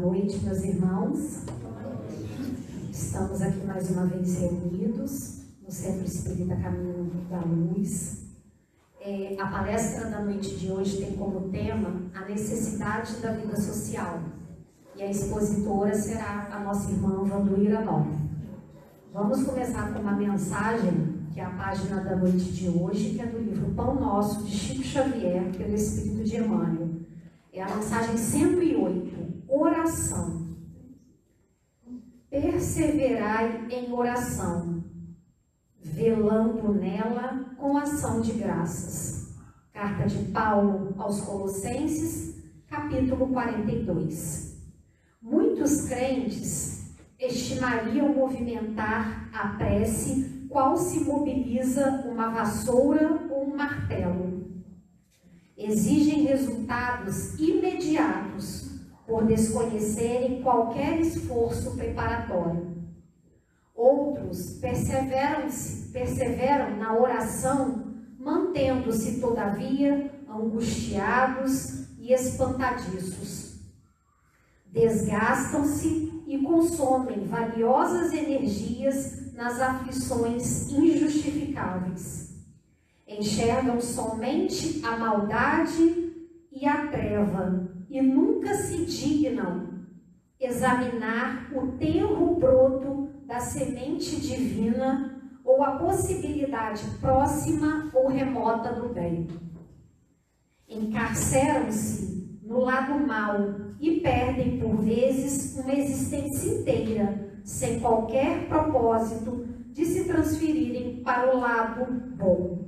Noite, 0.00 0.38
meus 0.40 0.62
irmãos. 0.62 1.38
Estamos 2.90 3.40
aqui 3.40 3.66
mais 3.66 3.90
uma 3.90 4.04
vez 4.04 4.40
reunidos 4.40 5.42
no 5.64 5.72
Centro 5.72 6.04
Espírita 6.04 6.54
Caminho 6.56 7.10
da 7.30 7.40
Luz. 7.40 8.26
É, 9.00 9.36
a 9.40 9.46
palestra 9.46 10.10
da 10.10 10.22
noite 10.22 10.56
de 10.56 10.70
hoje 10.70 10.98
tem 10.98 11.16
como 11.16 11.48
tema 11.48 12.02
a 12.14 12.26
necessidade 12.26 13.16
da 13.22 13.32
vida 13.32 13.56
social. 13.58 14.20
E 14.94 15.02
a 15.02 15.10
expositora 15.10 15.94
será 15.94 16.48
a 16.52 16.60
nossa 16.60 16.90
irmã 16.90 17.24
Vanduíra 17.24 17.80
Nova. 17.82 18.12
Vamos 19.14 19.44
começar 19.44 19.94
com 19.94 20.00
uma 20.00 20.12
mensagem, 20.12 21.26
que 21.32 21.40
é 21.40 21.44
a 21.44 21.50
página 21.50 22.02
da 22.02 22.16
noite 22.16 22.52
de 22.52 22.68
hoje, 22.68 23.14
que 23.14 23.22
é 23.22 23.26
do 23.26 23.38
livro 23.38 23.72
Pão 23.74 23.94
Nosso, 23.94 24.44
de 24.44 24.50
Chico 24.50 24.82
Xavier, 24.82 25.50
pelo 25.56 25.74
Espírito 25.74 26.22
de 26.22 26.36
Emmanuel. 26.36 26.90
É 27.56 27.62
a 27.62 27.74
mensagem 27.74 28.18
108, 28.18 29.05
oração. 29.86 30.56
Perseverai 32.28 33.68
em 33.70 33.92
oração, 33.92 34.84
velando 35.80 36.74
nela 36.74 37.54
com 37.56 37.76
ação 37.76 38.20
de 38.20 38.32
graças. 38.32 39.36
Carta 39.72 40.06
de 40.08 40.32
Paulo 40.32 40.94
aos 40.98 41.20
Colossenses, 41.20 42.42
capítulo 42.66 43.28
42. 43.28 44.56
Muitos 45.22 45.82
crentes 45.82 46.96
estimariam 47.18 48.12
movimentar 48.12 49.30
a 49.32 49.48
prece 49.56 50.46
qual 50.48 50.76
se 50.76 51.00
mobiliza 51.00 52.04
uma 52.10 52.30
vassoura 52.30 53.28
ou 53.30 53.52
um 53.52 53.56
martelo 53.56 54.46
exigem 55.56 56.24
resultados 56.24 57.38
imediatos 57.38 58.75
por 59.06 59.24
desconhecerem 59.24 60.42
qualquer 60.42 61.00
esforço 61.00 61.76
preparatório. 61.76 62.76
Outros 63.74 64.58
perseveram, 64.60 65.48
perseveram 65.92 66.76
na 66.76 66.96
oração, 66.96 67.94
mantendo-se, 68.18 69.20
todavia, 69.20 70.10
angustiados 70.28 71.86
e 71.98 72.12
espantadiços. 72.12 73.60
Desgastam-se 74.66 76.24
e 76.26 76.38
consomem 76.38 77.24
valiosas 77.24 78.12
energias 78.12 79.32
nas 79.34 79.60
aflições 79.60 80.70
injustificáveis 80.70 82.26
enxergam 83.06 83.80
somente 83.80 84.84
a 84.84 84.96
maldade 84.96 86.12
e 86.50 86.66
a 86.66 86.88
treva 86.88 87.65
e 87.88 88.00
nunca 88.02 88.54
se 88.54 88.84
dignam 88.84 89.76
examinar 90.38 91.50
o 91.54 91.72
tenro 91.72 92.34
broto 92.34 93.08
da 93.24 93.40
semente 93.40 94.20
divina 94.20 95.20
ou 95.44 95.62
a 95.62 95.72
possibilidade 95.72 96.84
próxima 97.00 97.90
ou 97.94 98.08
remota 98.08 98.72
do 98.72 98.92
bem. 98.92 99.28
Encarceram-se 100.68 102.40
no 102.42 102.60
lado 102.60 102.98
mal 103.06 103.54
e 103.80 104.00
perdem 104.00 104.58
por 104.58 104.76
vezes 104.76 105.56
uma 105.56 105.72
existência 105.72 106.60
inteira 106.60 107.40
sem 107.44 107.80
qualquer 107.80 108.48
propósito 108.48 109.46
de 109.72 109.84
se 109.84 110.04
transferirem 110.04 111.02
para 111.02 111.34
o 111.34 111.38
lado 111.38 111.86
bom. 112.16 112.66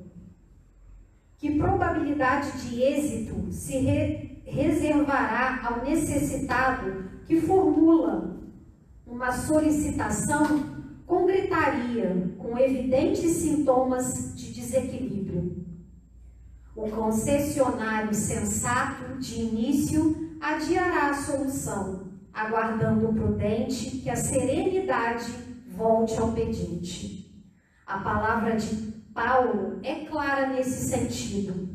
Que 1.36 1.56
probabilidade 1.56 2.68
de 2.68 2.82
êxito 2.82 3.50
se 3.50 3.78
re 3.78 4.37
reservará 4.48 5.60
ao 5.64 5.84
necessitado 5.84 7.04
que 7.26 7.40
formula 7.40 8.36
uma 9.06 9.30
solicitação 9.32 10.78
com 11.06 11.26
gritaria, 11.26 12.34
com 12.38 12.58
evidentes 12.58 13.30
sintomas 13.30 14.34
de 14.34 14.52
desequilíbrio? 14.52 15.64
O 16.74 16.88
concessionário 16.90 18.14
sensato, 18.14 19.18
de 19.18 19.40
início, 19.40 20.36
adiará 20.40 21.10
a 21.10 21.14
solução, 21.14 22.08
aguardando 22.32 23.12
prudente 23.12 23.98
que 23.98 24.08
a 24.08 24.16
serenidade 24.16 25.32
volte 25.66 26.18
ao 26.18 26.32
pedinte. 26.32 27.44
A 27.86 27.98
palavra 27.98 28.56
de 28.56 28.76
Paulo 29.12 29.80
é 29.82 30.04
clara 30.04 30.46
nesse 30.48 30.88
sentido. 30.88 31.67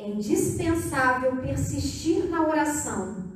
É 0.00 0.08
indispensável 0.08 1.36
persistir 1.36 2.24
na 2.30 2.48
oração, 2.48 3.34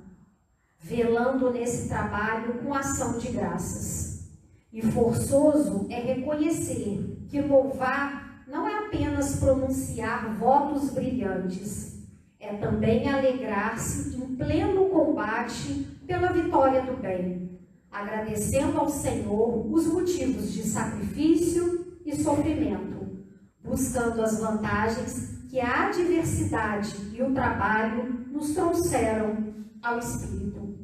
velando 0.80 1.52
nesse 1.52 1.90
trabalho 1.90 2.54
com 2.54 2.72
ação 2.72 3.18
de 3.18 3.28
graças. 3.28 4.30
E 4.72 4.80
forçoso 4.80 5.86
é 5.90 6.00
reconhecer 6.00 7.26
que 7.28 7.42
louvar 7.42 8.44
não 8.48 8.66
é 8.66 8.86
apenas 8.86 9.36
pronunciar 9.36 10.34
votos 10.38 10.88
brilhantes, 10.88 12.02
é 12.40 12.54
também 12.54 13.10
alegrar-se 13.10 14.16
em 14.16 14.34
pleno 14.34 14.88
combate 14.88 15.86
pela 16.06 16.32
vitória 16.32 16.80
do 16.80 16.96
bem, 16.96 17.60
agradecendo 17.92 18.78
ao 18.78 18.88
Senhor 18.88 19.70
os 19.70 19.86
motivos 19.86 20.50
de 20.50 20.62
sacrifício 20.62 21.98
e 22.06 22.16
sofrimento 22.16 22.94
buscando 23.64 24.22
as 24.22 24.38
vantagens 24.38 25.43
que 25.54 25.60
a 25.60 25.86
adversidade 25.86 26.96
e 27.12 27.22
o 27.22 27.32
trabalho 27.32 28.26
nos 28.32 28.54
trouxeram 28.54 29.54
ao 29.80 30.00
Espírito. 30.00 30.80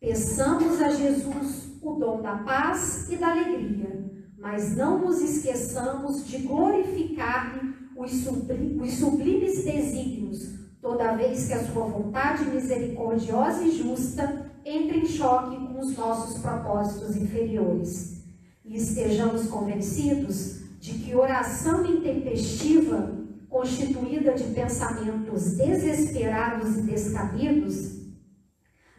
Peçamos 0.00 0.80
a 0.80 0.88
Jesus 0.88 1.68
o 1.82 1.92
dom 1.96 2.22
da 2.22 2.38
paz 2.38 3.10
e 3.10 3.16
da 3.16 3.32
alegria, 3.32 4.10
mas 4.38 4.74
não 4.74 5.00
nos 5.00 5.20
esqueçamos 5.20 6.26
de 6.26 6.38
glorificar-lhe 6.38 7.74
os, 7.94 8.10
sublimes 8.12 9.64
desígnios, 9.64 10.48
toda 10.80 11.14
vez 11.14 11.46
que 11.46 11.52
a 11.52 11.62
sua 11.64 11.84
vontade 11.84 12.46
misericordiosa 12.46 13.62
e 13.64 13.70
justa 13.70 14.50
entre 14.64 15.00
em 15.00 15.06
choque 15.06 15.56
com 15.56 15.78
os 15.78 15.94
nossos 15.94 16.38
propósitos 16.40 17.16
inferiores. 17.16 18.24
E 18.64 18.78
estejamos 18.78 19.46
convencidos 19.48 20.58
de 20.80 20.94
que 20.94 21.14
oração 21.14 21.84
intempestiva, 21.84 23.19
constituída 23.50 24.32
de 24.32 24.44
pensamentos 24.54 25.56
desesperados 25.56 26.78
e 26.78 26.82
descabidos, 26.82 28.00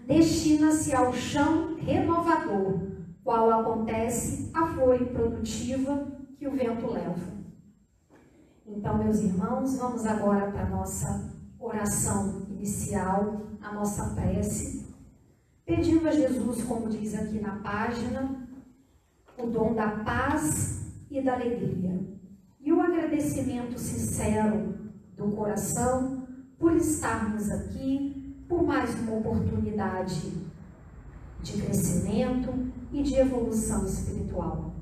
destina-se 0.06 0.94
ao 0.94 1.14
chão 1.14 1.78
renovador, 1.78 2.92
qual 3.24 3.50
acontece 3.50 4.52
a 4.54 4.68
flor 4.68 5.02
improdutiva 5.02 6.06
que 6.38 6.48
o 6.48 6.52
vento 6.52 6.92
leva. 6.92 7.32
Então, 8.68 8.98
meus 8.98 9.20
irmãos, 9.22 9.78
vamos 9.78 10.06
agora 10.06 10.52
para 10.52 10.64
a 10.64 10.70
nossa 10.70 11.34
oração 11.58 12.46
inicial, 12.50 13.42
a 13.62 13.74
nossa 13.74 14.14
prece, 14.16 14.86
pedindo 15.66 16.08
a 16.08 16.12
Jesus, 16.12 16.64
como 16.64 16.90
diz 16.90 17.16
aqui 17.16 17.40
na 17.40 17.58
página, 17.60 18.48
o 19.38 19.48
dom 19.48 19.74
da 19.74 20.04
paz 20.04 20.94
e 21.10 21.22
da 21.22 21.36
alegria. 21.36 22.21
Agradecimento 22.92 23.80
sincero 23.80 24.76
do 25.16 25.32
coração 25.32 26.28
por 26.60 26.76
estarmos 26.76 27.50
aqui, 27.50 28.36
por 28.50 28.64
mais 28.64 28.94
uma 28.96 29.14
oportunidade 29.14 30.30
de 31.42 31.54
crescimento 31.54 32.54
e 32.92 33.02
de 33.02 33.16
evolução 33.16 33.86
espiritual. 33.86 34.76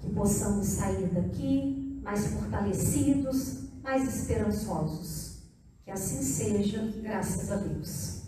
Que 0.00 0.08
possamos 0.14 0.66
sair 0.66 1.08
daqui 1.08 2.00
mais 2.02 2.26
fortalecidos, 2.28 3.68
mais 3.82 4.08
esperançosos. 4.08 5.42
Que 5.84 5.90
assim 5.90 6.22
seja, 6.22 6.90
graças 7.02 7.52
a 7.52 7.56
Deus. 7.56 8.19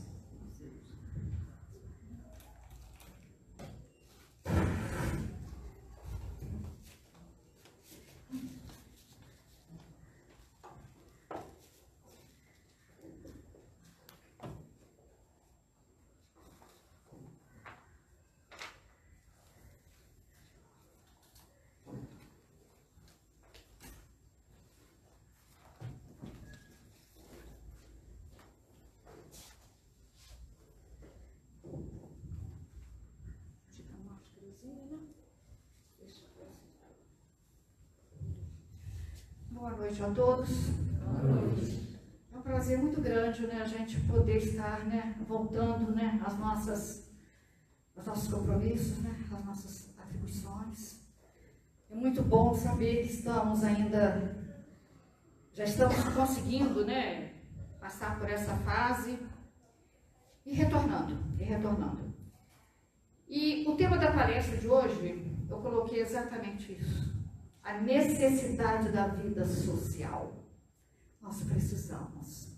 Boa 39.62 39.76
noite 39.76 40.02
a 40.02 40.10
todos. 40.10 40.48
Boa 40.50 41.22
noite. 41.22 41.96
É 42.34 42.36
um 42.36 42.42
prazer 42.42 42.78
muito 42.78 43.00
grande, 43.00 43.46
né, 43.46 43.62
a 43.62 43.64
gente 43.64 44.00
poder 44.00 44.38
estar, 44.38 44.84
né, 44.86 45.14
voltando, 45.24 45.94
né, 45.94 46.20
às 46.26 46.36
nossas, 46.36 47.08
aos 47.96 48.04
nossos 48.04 48.28
compromissos, 48.28 48.98
né, 49.04 49.24
às 49.32 49.44
nossas 49.44 49.94
atribuições. 49.96 51.02
É 51.88 51.94
muito 51.94 52.22
bom 52.22 52.52
saber 52.52 53.04
que 53.04 53.12
estamos 53.12 53.62
ainda, 53.62 54.36
já 55.52 55.62
estamos 55.62 56.08
conseguindo, 56.08 56.84
né, 56.84 57.34
passar 57.78 58.18
por 58.18 58.28
essa 58.28 58.56
fase 58.56 59.16
e 60.44 60.54
retornando, 60.54 61.16
e 61.38 61.44
retornando. 61.44 62.12
E 63.28 63.64
o 63.68 63.76
tema 63.76 63.96
da 63.96 64.10
palestra 64.10 64.56
de 64.56 64.66
hoje, 64.66 65.36
eu 65.48 65.58
coloquei 65.58 66.00
exatamente 66.00 66.72
isso. 66.72 67.21
A 67.62 67.80
necessidade 67.80 68.90
da 68.90 69.08
vida 69.08 69.44
social. 69.44 70.32
Nós 71.20 71.42
precisamos. 71.44 72.48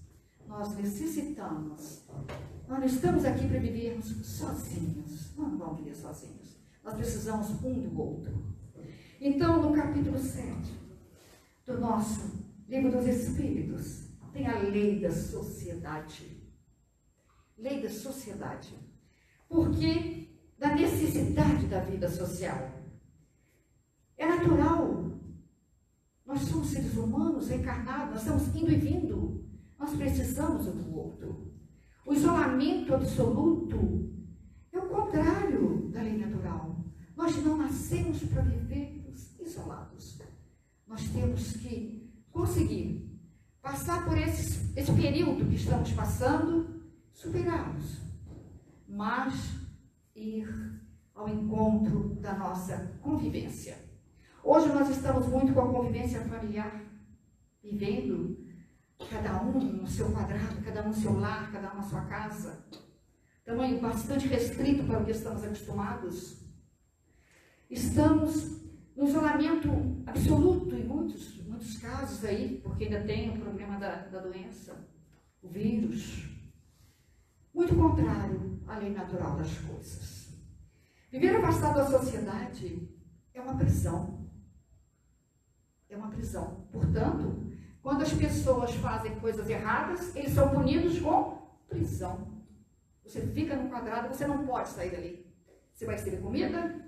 Nós 0.47 0.75
necessitamos. 0.77 2.05
Nós 2.67 2.79
não 2.79 2.87
estamos 2.87 3.25
aqui 3.25 3.47
para 3.47 3.59
vivermos 3.59 4.06
sozinhos. 4.27 5.35
Nós 5.37 5.51
não 5.51 5.59
vamos 5.59 5.79
viver 5.79 5.95
sozinhos. 5.95 6.56
Nós 6.83 6.95
precisamos 6.95 7.51
um 7.62 7.83
do 7.83 8.01
outro. 8.01 8.55
Então, 9.21 9.62
no 9.62 9.75
capítulo 9.75 10.19
7 10.19 10.55
do 11.67 11.81
nosso 11.81 12.45
livro 12.69 12.91
dos 12.91 13.07
Espíritos, 13.07 14.09
tem 14.33 14.47
a 14.47 14.59
lei 14.59 15.00
da 15.00 15.11
sociedade. 15.11 16.43
Lei 17.57 17.83
da 17.83 17.91
sociedade. 17.91 18.75
Porque 19.49 20.29
da 20.59 20.75
necessidade 20.75 21.67
da 21.67 21.81
vida 21.81 22.09
social. 22.09 22.74
É 24.16 24.26
natural. 24.26 25.12
Nós 26.25 26.40
somos 26.43 26.69
seres 26.69 26.96
humanos 26.96 27.50
encarnados, 27.50 28.25
nós 28.25 28.43
estamos 28.43 28.56
indo 28.56 28.72
e 28.72 28.76
vindo. 28.76 29.44
Nós 29.78 29.94
precisamos 29.94 30.66
um 30.66 30.82
do 30.82 30.96
outro. 30.96 31.52
O 32.06 32.12
isolamento 32.12 32.94
absoluto 32.94 34.11
é 34.72 34.78
o 34.78 34.88
contrário 34.88 35.90
da 35.90 36.02
lei 36.02 36.19
natural. 36.19 36.84
Nós 37.16 37.37
não 37.44 37.58
nascemos 37.58 38.22
para 38.25 38.43
vivermos 38.43 39.38
isolados. 39.40 40.20
Nós 40.87 41.02
temos 41.08 41.52
que 41.52 42.12
conseguir 42.31 43.20
passar 43.62 44.05
por 44.05 44.19
esse, 44.19 44.72
esse 44.78 44.93
período 44.93 45.49
que 45.49 45.56
estamos 45.56 45.93
passando, 45.93 46.82
superá-los. 47.12 48.00
Mas 48.88 49.34
ir 50.14 50.49
ao 51.14 51.28
encontro 51.28 52.16
da 52.20 52.37
nossa 52.37 52.99
convivência. 53.00 53.84
Hoje 54.46 54.69
nós 54.69 54.91
estamos 54.91 55.26
muito 55.26 55.55
com 55.55 55.61
a 55.62 55.73
convivência 55.73 56.20
familiar, 56.20 56.85
vivendo 57.62 58.46
cada 59.11 59.43
um 59.43 59.58
no 59.58 59.87
seu 59.87 60.12
quadrado, 60.12 60.62
cada 60.62 60.82
um 60.82 60.88
no 60.88 60.94
seu 60.94 61.19
lar, 61.19 61.50
cada 61.50 61.73
um 61.73 61.76
na 61.76 61.82
sua 61.82 62.02
casa. 62.02 62.62
Tamanho 63.43 63.81
bastante 63.81 64.29
restrito 64.29 64.85
para 64.85 65.00
o 65.00 65.05
que 65.06 65.12
estamos 65.12 65.43
acostumados. 65.43 66.44
Estamos 67.70 68.61
no 68.94 69.08
isolamento 69.08 69.70
absoluto 70.05 70.76
em 70.76 70.85
muitos, 70.85 71.43
muitos 71.47 71.79
casos 71.79 72.23
aí, 72.23 72.61
porque 72.62 72.85
ainda 72.85 73.02
tem 73.02 73.31
o 73.31 73.40
problema 73.40 73.79
da, 73.79 73.97
da 74.08 74.20
doença, 74.20 74.76
o 75.43 75.49
vírus. 75.49 76.29
Muito 77.55 77.75
contrário 77.75 78.61
à 78.67 78.76
lei 78.76 78.90
natural 78.90 79.38
das 79.38 79.56
coisas. 79.56 80.35
Viver 81.11 81.35
afastado 81.35 81.76
da 81.76 81.99
sociedade 81.99 82.90
é 83.32 83.40
uma 83.40 83.56
prisão. 83.56 84.13
É 85.94 85.96
uma 85.96 86.11
prisão. 86.11 86.67
Portanto, 86.73 87.41
quando 87.81 88.02
as 88.02 88.12
pessoas 88.12 88.75
fazem 88.75 89.14
coisas 89.20 89.49
erradas, 89.49 90.14
eles 90.17 90.32
são 90.32 90.49
punidos 90.49 90.99
com 90.99 91.38
prisão. 91.69 92.43
Você 93.05 93.20
fica 93.29 93.55
no 93.55 93.70
quadrado, 93.70 94.08
você 94.08 94.26
não 94.26 94.44
pode 94.44 94.70
sair 94.70 94.91
dali. 94.91 95.25
Você 95.73 95.87
vai 95.87 95.94
receber 95.94 96.17
comida, 96.17 96.85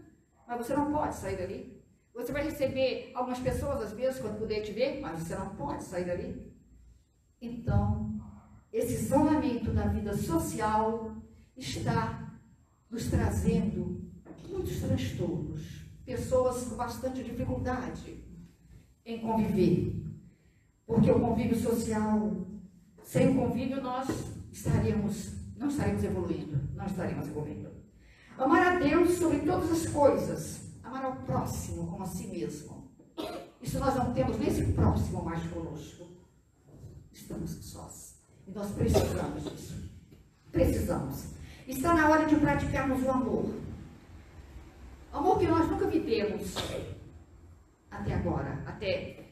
mas 0.49 0.58
você 0.58 0.75
não 0.75 0.93
pode 0.93 1.14
sair 1.14 1.37
dali. 1.37 1.81
Você 2.14 2.32
vai 2.32 2.43
receber 2.43 3.12
algumas 3.14 3.38
pessoas, 3.38 3.81
às 3.81 3.93
vezes, 3.93 4.20
quando 4.20 4.38
puder 4.38 4.62
te 4.62 4.73
ver, 4.73 5.00
mas 5.00 5.20
você 5.20 5.37
não 5.37 5.55
pode 5.55 5.85
sair 5.85 6.06
dali. 6.06 6.52
Então, 7.41 8.19
esse 8.73 8.94
isolamento 8.94 9.70
da 9.73 9.87
vida 9.87 10.17
social 10.17 11.14
está 11.56 12.41
nos 12.91 13.09
trazendo 13.09 14.11
muitos 14.49 14.81
transtornos, 14.81 15.85
pessoas 16.05 16.64
com 16.64 16.76
bastante 16.76 17.23
dificuldade 17.23 18.25
em 19.06 19.20
conviver. 19.20 19.94
Porque 20.85 21.11
o 21.11 21.20
convívio 21.20 21.58
social, 21.58 22.32
sem 23.05 23.31
o 23.31 23.35
convívio, 23.37 23.81
nós 23.81 24.08
estaríamos, 24.53 25.32
não 25.56 25.69
estaríamos 25.69 26.05
evoluindo, 26.05 26.61
não 26.75 26.87
estaríamos 26.87 27.29
evoluindo. 27.29 27.70
Amar 28.37 28.67
a 28.67 28.79
Deus 28.79 29.12
sobre 29.12 29.38
todas 29.38 29.70
as 29.70 29.87
coisas, 29.87 30.73
amar 30.82 31.05
ao 31.05 31.17
próximo 31.17 31.87
como 31.87 32.03
a 32.03 32.06
si 32.06 32.26
mesmo. 32.26 32.91
Isso 33.62 33.79
nós 33.79 33.94
não 33.94 34.12
temos 34.12 34.38
nesse 34.38 34.64
próximo 34.73 35.25
mais 35.25 35.43
conosco. 35.49 36.06
Estamos 37.12 37.50
sós. 37.50 38.17
E 38.47 38.50
nós 38.52 38.70
precisamos 38.73 39.44
disso. 39.44 39.91
Precisamos. 40.52 41.25
Está 41.67 41.94
na 41.94 42.09
hora 42.09 42.26
de 42.26 42.37
praticarmos 42.37 43.02
o 43.02 43.11
amor. 43.11 43.55
Amor 45.12 45.38
que 45.38 45.47
nós 45.47 45.69
nunca 45.69 45.87
vivemos 45.87 46.55
até 47.91 48.15
agora, 48.15 48.62
até 48.67 49.31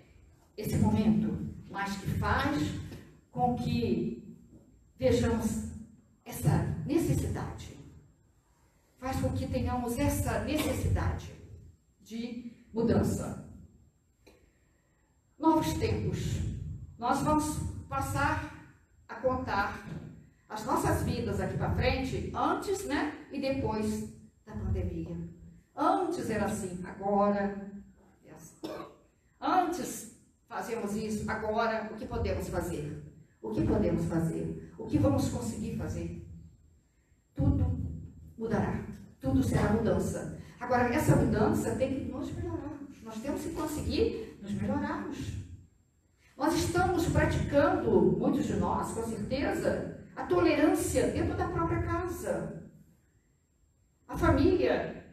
esse 0.57 0.77
momento, 0.77 1.55
mas 1.71 1.97
que 1.97 2.11
faz 2.19 2.63
com 3.31 3.57
que 3.57 4.39
vejamos 4.97 5.73
essa 6.25 6.57
necessidade. 6.87 7.77
Faz 8.99 9.21
com 9.21 9.33
que 9.33 9.47
tenhamos 9.47 9.99
essa 9.99 10.45
necessidade 10.45 11.31
de 12.01 12.53
mudança. 12.73 13.45
Novos 15.39 15.75
tempos. 15.75 16.41
Nós 16.99 17.21
vamos 17.21 17.59
passar 17.89 18.55
a 19.09 19.17
contar 19.17 19.87
as 20.49 20.65
nossas 20.65 21.03
vidas 21.03 21.41
aqui 21.41 21.57
para 21.57 21.75
frente, 21.75 22.33
antes, 22.35 22.87
né? 22.87 23.27
E 23.33 23.41
depois 23.41 24.09
da 24.47 24.53
pandemia. 24.53 25.17
Antes 25.77 26.31
era 26.31 26.47
assim, 26.47 26.83
agora. 26.87 27.74
Antes 29.45 30.19
fazíamos 30.49 30.97
isso, 30.97 31.31
agora 31.31 31.91
o 31.93 31.97
que 31.97 32.07
podemos 32.07 32.49
fazer? 32.49 33.05
O 33.43 33.53
que 33.53 33.63
podemos 33.63 34.07
fazer? 34.07 34.73
O 34.79 34.87
que 34.87 34.97
vamos 34.97 35.29
conseguir 35.29 35.77
fazer? 35.77 36.27
Tudo 37.35 37.79
mudará. 38.39 38.87
Tudo 39.21 39.43
será 39.43 39.71
mudança. 39.71 40.41
Agora, 40.59 40.89
essa 40.95 41.15
mudança 41.17 41.77
tem 41.77 41.95
que 41.95 42.11
nos 42.11 42.33
melhorarmos. 42.33 43.03
Nós 43.03 43.21
temos 43.21 43.43
que 43.43 43.51
conseguir 43.51 44.39
nos 44.41 44.53
melhorarmos. 44.53 45.19
Nós 46.39 46.55
estamos 46.55 47.07
praticando, 47.11 48.17
muitos 48.19 48.47
de 48.47 48.55
nós, 48.55 48.93
com 48.93 49.05
certeza, 49.05 50.01
a 50.17 50.25
tolerância 50.25 51.09
dentro 51.09 51.37
da 51.37 51.49
própria 51.49 51.83
casa. 51.83 52.71
A 54.09 54.17
família, 54.17 55.05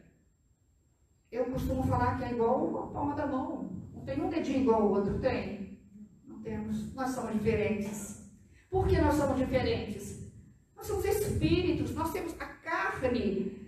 eu 1.30 1.44
costumo 1.46 1.82
falar 1.82 2.16
que 2.16 2.24
é 2.24 2.32
igual 2.32 2.84
a 2.84 2.86
palma 2.92 3.14
da 3.14 3.26
mão. 3.26 3.61
Tem 4.04 4.20
um 4.20 4.28
dedinho 4.28 4.62
igual 4.62 4.82
ao 4.82 4.90
outro, 4.90 5.18
tem? 5.18 5.80
Não 6.26 6.40
temos. 6.40 6.92
Nós 6.94 7.10
somos 7.10 7.32
diferentes. 7.32 8.30
Por 8.70 8.86
que 8.88 9.00
nós 9.00 9.14
somos 9.14 9.38
diferentes? 9.38 10.32
Nós 10.76 10.86
somos 10.86 11.04
espíritos, 11.04 11.94
nós 11.94 12.12
temos 12.12 12.34
a 12.40 12.46
carne 12.46 13.62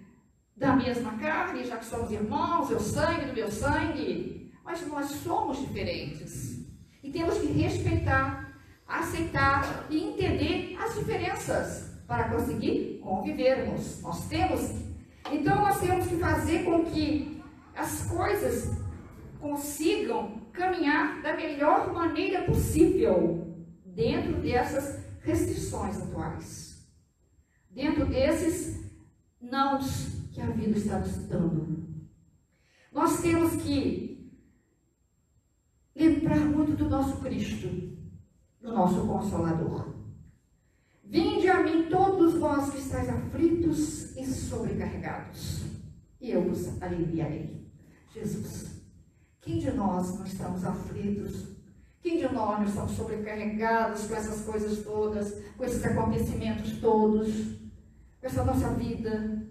da 0.57 0.75
mesma 0.75 1.13
carne, 1.19 1.65
já 1.65 1.77
que 1.77 1.85
somos 1.85 2.11
irmãos, 2.11 2.71
eu 2.71 2.81
sangue 2.81 3.27
do 3.27 3.33
meu 3.33 3.51
sangue, 3.51 4.53
mas 4.65 4.87
nós 4.87 5.07
somos 5.07 5.59
diferentes. 5.59 6.65
E 7.03 7.11
temos 7.11 7.39
que 7.39 7.47
respeitar, 7.47 8.59
aceitar 8.87 9.87
e 9.91 10.03
entender 10.03 10.77
as 10.81 10.95
diferenças 10.95 12.01
para 12.07 12.29
conseguir 12.31 13.01
convivermos. 13.03 14.01
Nós 14.03 14.27
temos, 14.29 14.71
então 15.31 15.57
nós 15.57 15.81
temos 15.81 16.07
que 16.07 16.17
fazer 16.17 16.65
com 16.65 16.85
que 16.85 17.43
as 17.75 18.07
coisas 18.07 18.84
consigam 19.45 20.41
caminhar 20.55 21.21
da 21.21 21.37
melhor 21.37 21.93
maneira 21.93 22.47
possível 22.47 23.55
dentro 23.85 24.41
dessas 24.41 25.05
restrições 25.21 26.01
atuais. 26.01 26.89
Dentro 27.71 28.07
desses 28.07 28.91
nãos 29.39 30.09
que 30.33 30.41
a 30.41 30.47
vida 30.47 30.79
está 30.79 30.99
nos 30.99 31.19
dando. 31.29 31.85
Nós 32.91 33.21
temos 33.21 33.63
que 33.63 34.33
lembrar 35.95 36.41
muito 36.41 36.75
do 36.75 36.89
nosso 36.89 37.19
Cristo, 37.19 37.69
do 38.63 38.73
nosso 38.73 39.07
Consolador. 39.07 39.95
Vinde 41.05 41.51
a 41.51 41.63
mim 41.63 41.91
todos 41.91 42.39
vós 42.39 42.71
que 42.71 42.79
estáis 42.79 43.11
aflitos 43.11 44.17
e 44.17 44.25
sobrecarregados, 44.25 45.65
e 46.19 46.31
eu 46.31 46.49
vos 46.49 46.81
aliviarei. 46.81 47.69
Jesus, 48.11 48.74
quem 49.45 49.59
de 49.59 49.71
nós 49.73 50.19
não 50.19 50.27
estamos 50.27 50.65
aflitos? 50.65 51.49
Quem 52.01 52.19
de 52.19 52.33
nós 52.33 52.61
não 52.61 52.67
estamos 52.67 52.93
sobrecarregados 52.93 54.07
com 54.07 54.15
essas 54.15 54.41
coisas 54.43 54.83
todas, 54.83 55.35
com 55.57 55.65
esses 55.65 55.85
acontecimentos 55.85 56.79
todos, 56.79 57.31
com 58.21 58.27
essa 58.27 58.43
nossa 58.43 58.71
vida? 58.71 59.47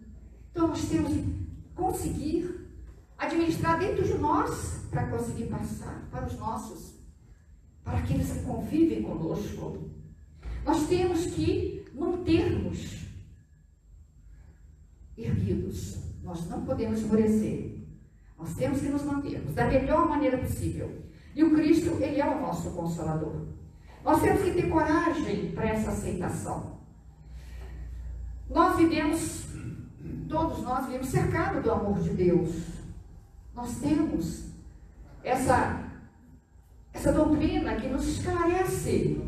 Então 0.52 0.68
nós 0.68 0.84
temos 0.90 1.14
que 1.14 1.48
conseguir 1.76 2.70
administrar 3.18 3.80
dentro 3.80 4.04
de 4.04 4.16
nós 4.16 4.82
para 4.90 5.08
conseguir 5.08 5.46
passar 5.46 6.08
para 6.12 6.26
os 6.26 6.38
nossos, 6.38 6.96
para 7.84 8.00
aqueles 8.00 8.32
que 8.32 8.44
convivem 8.44 9.04
conosco. 9.04 9.90
Nós 10.66 10.88
temos 10.88 11.26
que 11.28 11.86
mantermos 11.94 13.04
erguidos. 15.18 15.98
Nós 16.24 16.48
não 16.48 16.66
podemos 16.66 17.00
esmorecer. 17.00 17.73
Nós 18.44 18.56
temos 18.56 18.82
que 18.82 18.90
nos 18.90 19.04
mantermos 19.04 19.56
da 19.56 19.66
melhor 19.66 20.10
maneira 20.10 20.38
possível. 20.38 21.02
E 21.34 21.42
o 21.46 21.56
Cristo, 21.56 21.92
Ele 22.02 22.20
é 22.20 22.28
o 22.28 22.42
nosso 22.42 22.72
consolador. 22.72 23.46
Nós 24.04 24.22
temos 24.22 24.42
que 24.42 24.52
ter 24.52 24.70
coragem 24.70 25.54
para 25.54 25.70
essa 25.70 25.92
aceitação. 25.92 26.78
Nós 28.50 28.76
vivemos, 28.76 29.46
todos 30.28 30.62
nós 30.62 30.88
vivemos 30.88 31.08
cercados 31.08 31.64
do 31.64 31.72
amor 31.72 32.02
de 32.02 32.10
Deus. 32.10 32.52
Nós 33.56 33.78
temos 33.78 34.50
essa, 35.24 35.82
essa 36.92 37.14
doutrina 37.14 37.78
que 37.78 37.88
nos 37.88 38.06
esclarece 38.06 39.22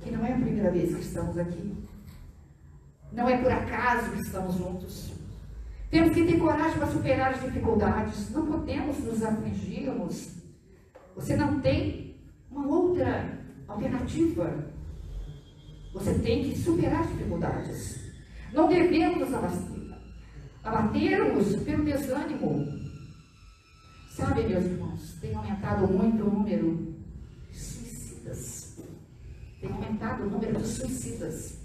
que 0.00 0.10
não 0.10 0.24
é 0.24 0.32
a 0.32 0.36
primeira 0.36 0.70
vez 0.70 0.94
que 0.94 1.02
estamos 1.02 1.36
aqui. 1.36 1.76
Não 3.12 3.28
é 3.28 3.36
por 3.36 3.52
acaso 3.52 4.10
que 4.12 4.22
estamos 4.22 4.54
juntos. 4.54 5.19
Temos 5.90 6.14
que 6.14 6.24
ter 6.24 6.38
coragem 6.38 6.78
para 6.78 6.86
superar 6.86 7.34
as 7.34 7.42
dificuldades. 7.42 8.30
Não 8.30 8.46
podemos 8.46 8.98
nos 9.00 9.22
afligirmos 9.22 10.40
você 11.20 11.36
não 11.36 11.60
tem 11.60 12.16
uma 12.50 12.66
outra 12.66 13.38
alternativa. 13.68 14.72
Você 15.92 16.14
tem 16.14 16.44
que 16.44 16.58
superar 16.58 17.02
as 17.02 17.10
dificuldades. 17.10 18.10
Não 18.52 18.68
devemos 18.68 19.28
abatermos 20.64 21.56
pelo 21.56 21.84
desânimo. 21.84 22.66
Sabe, 24.08 24.44
meus 24.44 24.64
irmãos, 24.64 25.18
tem 25.20 25.34
aumentado 25.34 25.86
muito 25.88 26.24
o 26.24 26.30
número 26.30 26.96
de 27.50 27.58
suicidas. 27.58 28.78
Tem 29.60 29.70
aumentado 29.70 30.24
o 30.24 30.30
número 30.30 30.58
de 30.58 30.66
suicidas. 30.66 31.58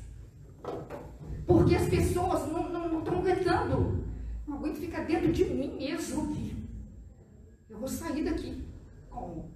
Porque 1.45 1.75
as 1.75 1.87
pessoas 1.87 2.51
não, 2.51 2.69
não, 2.69 2.89
não 2.89 2.99
estão 2.99 3.19
aguentando. 3.19 4.03
Não 4.47 4.57
aguento 4.57 4.77
ficar 4.77 5.05
dentro 5.05 5.31
de 5.31 5.45
mim 5.45 5.75
mesmo 5.77 6.31
aqui. 6.31 6.55
Eu 7.69 7.79
vou 7.79 7.87
sair 7.87 8.23
daqui. 8.23 8.63
Como? 9.09 9.49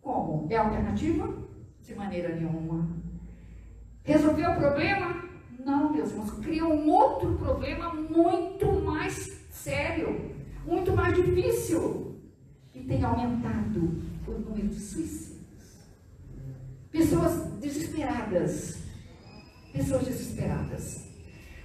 Como? 0.00 0.46
É 0.50 0.56
alternativa? 0.56 1.28
De 1.82 1.94
maneira 1.94 2.34
nenhuma. 2.34 2.88
Resolveu 4.02 4.50
o 4.50 4.56
problema? 4.56 5.22
Não, 5.64 5.92
meus 5.92 6.10
irmãos. 6.10 6.30
Cria 6.40 6.64
um 6.64 6.88
outro 6.90 7.36
problema 7.38 7.94
muito 7.94 8.72
mais 8.80 9.46
sério, 9.50 10.34
muito 10.66 10.92
mais 10.92 11.14
difícil. 11.14 12.20
E 12.74 12.80
tem 12.80 13.04
aumentado 13.04 14.02
o 14.26 14.30
número 14.30 14.68
de 14.68 14.80
suicídios. 14.80 15.32
Pessoas 16.90 17.52
desesperadas. 17.60 18.82
Pessoas 19.72 20.04
desesperadas. 20.06 21.11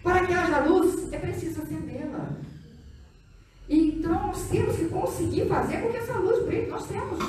Para 0.08 0.26
que 0.26 0.34
haja 0.34 0.60
luz, 0.60 1.12
é 1.12 1.18
preciso 1.18 1.62
acendê-la. 1.62 2.30
Então, 3.68 4.28
nós 4.28 4.48
temos 4.48 4.78
que 4.78 4.86
conseguir 4.86 5.50
fazer 5.50 5.82
com 5.82 5.90
que 5.90 5.98
essa 5.98 6.14
luz 6.14 6.46
brilhe. 6.46 6.68
Nós 6.68 6.88
temos. 6.88 7.20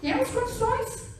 Temos 0.00 0.30
condições. 0.30 1.16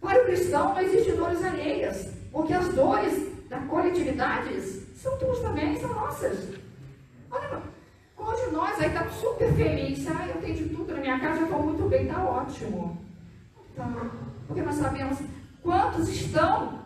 Para 0.00 0.20
o 0.20 0.24
cristão, 0.24 0.74
não 0.74 0.80
existem 0.80 1.14
dores 1.14 1.44
alheias, 1.44 2.08
porque 2.32 2.52
as 2.52 2.68
dores 2.74 3.48
da 3.48 3.58
coletividade 3.60 4.60
são 4.96 5.16
tuas 5.16 5.38
também, 5.38 5.78
são 5.78 5.94
nossas. 5.94 6.40
Olha, 7.30 7.62
qual 8.16 8.34
de 8.34 8.50
nós 8.50 8.80
aí 8.80 8.88
está 8.88 9.08
super 9.10 9.52
feliz? 9.52 10.04
Ah, 10.08 10.26
eu 10.26 10.42
tenho 10.42 10.56
de 10.56 10.74
tudo 10.74 10.92
na 10.92 11.00
minha 11.00 11.20
casa, 11.20 11.38
eu 11.38 11.44
estou 11.44 11.62
muito 11.62 11.88
bem, 11.88 12.02
está 12.02 12.20
ótimo. 12.20 12.98
Tá. 13.76 13.88
Porque 14.48 14.60
nós 14.60 14.74
sabemos 14.74 15.18
quantos 15.62 16.08
estão 16.08 16.83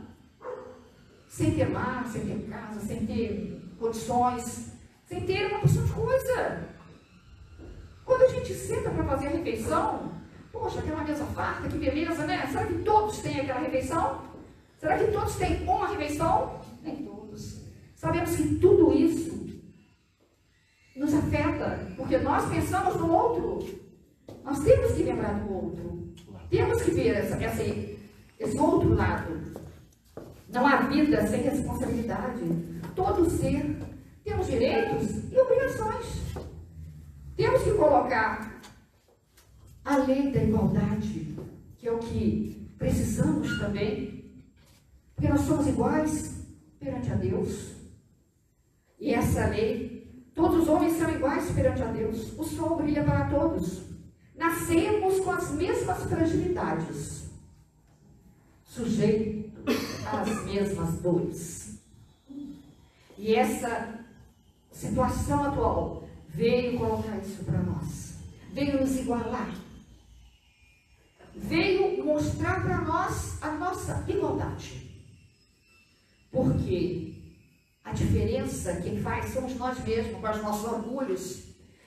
sem 1.39 1.53
ter 1.53 1.67
lar, 1.67 2.05
sem 2.09 2.23
ter 2.23 2.49
casa, 2.51 2.81
sem 2.81 3.07
ter 3.07 3.63
condições, 3.79 4.73
sem 5.07 5.21
ter 5.21 5.47
uma 5.47 5.61
porção 5.61 5.85
de 5.85 5.93
coisa. 5.93 6.69
Quando 8.05 8.23
a 8.23 8.29
gente 8.29 8.53
senta 8.55 8.91
para 8.91 9.05
fazer 9.05 9.29
a 9.29 9.31
refeição, 9.31 10.11
poxa, 10.53 10.81
aquela 10.81 11.05
mesa 11.05 11.25
farta, 11.27 11.69
que 11.69 11.79
beleza, 11.79 12.27
né? 12.27 12.45
Será 12.49 12.67
que 12.67 12.79
todos 12.79 13.19
têm 13.19 13.41
aquela 13.41 13.61
refeição? 13.61 14.25
Será 14.79 14.99
que 14.99 15.13
todos 15.13 15.37
têm 15.37 15.63
uma 15.63 15.87
refeição? 15.87 16.61
Nem 16.83 17.05
todos. 17.05 17.63
Sabemos 17.95 18.35
que 18.35 18.57
tudo 18.57 18.93
isso 18.93 19.49
nos 20.97 21.15
afeta, 21.15 21.87
porque 21.97 22.19
nós 22.19 22.51
pensamos 22.51 22.97
no 22.97 23.13
outro. 23.13 23.79
Nós 24.43 24.59
temos 24.65 24.91
que 24.91 25.05
lembrar 25.05 25.35
do 25.35 25.55
outro. 25.55 26.15
Temos 26.51 26.83
que 26.83 26.91
ver 26.91 27.15
essa, 27.15 27.37
essa, 27.37 27.63
esse 27.63 28.59
outro 28.59 28.93
lado. 28.95 29.49
Não 30.49 30.67
há 30.67 30.77
vida 30.83 31.27
sem 31.27 31.43
responsabilidade. 31.43 32.43
Todo 32.95 33.29
ser 33.29 33.77
temos 34.25 34.47
direitos 34.47 35.33
e 35.33 35.39
obrigações. 35.39 36.07
Temos 37.37 37.63
que 37.63 37.75
colocar 37.75 38.61
a 39.85 39.97
lei 39.99 40.33
da 40.33 40.43
igualdade, 40.43 41.37
que 41.77 41.87
é 41.87 41.93
o 41.93 41.99
que 41.99 42.73
precisamos 42.79 43.59
também, 43.59 44.25
porque 45.15 45.31
nós 45.31 45.43
somos 45.43 45.67
iguais 45.67 46.47
perante 46.81 47.11
a 47.11 47.15
Deus. 47.15 47.73
E 48.99 49.13
essa 49.13 49.47
lei, 49.47 50.31
todos 50.35 50.63
os 50.63 50.69
homens 50.69 50.95
são 50.95 51.11
iguais 51.11 51.51
perante 51.53 51.83
a 51.83 51.87
Deus. 51.87 52.39
O 52.39 52.45
sol 52.45 52.77
brilha 52.77 53.05
para 53.05 53.29
todos. 53.29 53.83
Nascemos 54.35 55.21
com 55.21 55.31
as 55.31 55.51
mesmas 55.53 56.03
fragilidades, 56.05 57.29
sujeitos 58.65 59.38
às 60.17 60.45
mesmas 60.45 60.95
dores. 61.01 61.79
E 63.17 63.35
essa 63.35 64.05
situação 64.71 65.45
atual 65.45 66.09
veio 66.29 66.79
colocar 66.79 67.19
isso 67.19 67.45
para 67.45 67.61
nós, 67.63 68.19
veio 68.53 68.81
nos 68.81 68.97
igualar, 68.97 69.53
veio 71.35 72.05
mostrar 72.05 72.63
para 72.63 72.81
nós 72.83 73.43
a 73.43 73.53
nossa 73.53 74.05
igualdade. 74.09 74.89
Porque 76.31 77.15
a 77.85 77.93
diferença 77.93 78.77
que 78.77 79.01
faz 79.01 79.33
somos 79.33 79.57
nós 79.57 79.83
mesmos, 79.83 80.21
com 80.21 80.31
os 80.31 80.43
nossos 80.43 80.73
orgulhos, 80.73 81.45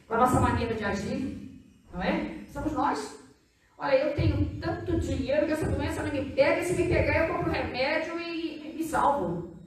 com 0.08 0.16
a 0.16 0.18
nossa 0.18 0.40
maneira 0.40 0.74
de 0.74 0.84
agir, 0.84 1.64
não 1.94 2.02
é? 2.02 2.44
Somos 2.52 2.74
nós. 2.74 3.21
Olha, 3.82 3.96
eu 3.96 4.14
tenho 4.14 4.60
tanto 4.62 5.00
dinheiro 5.00 5.48
que 5.48 5.54
essa 5.54 5.66
doença 5.66 6.04
não 6.04 6.12
me 6.12 6.24
pega, 6.24 6.62
e 6.62 6.66
se 6.66 6.74
me 6.74 6.88
pegar 6.88 7.28
eu 7.28 7.34
compro 7.34 7.52
remédio 7.52 8.20
e 8.20 8.76
me 8.78 8.84
salvo. 8.84 9.58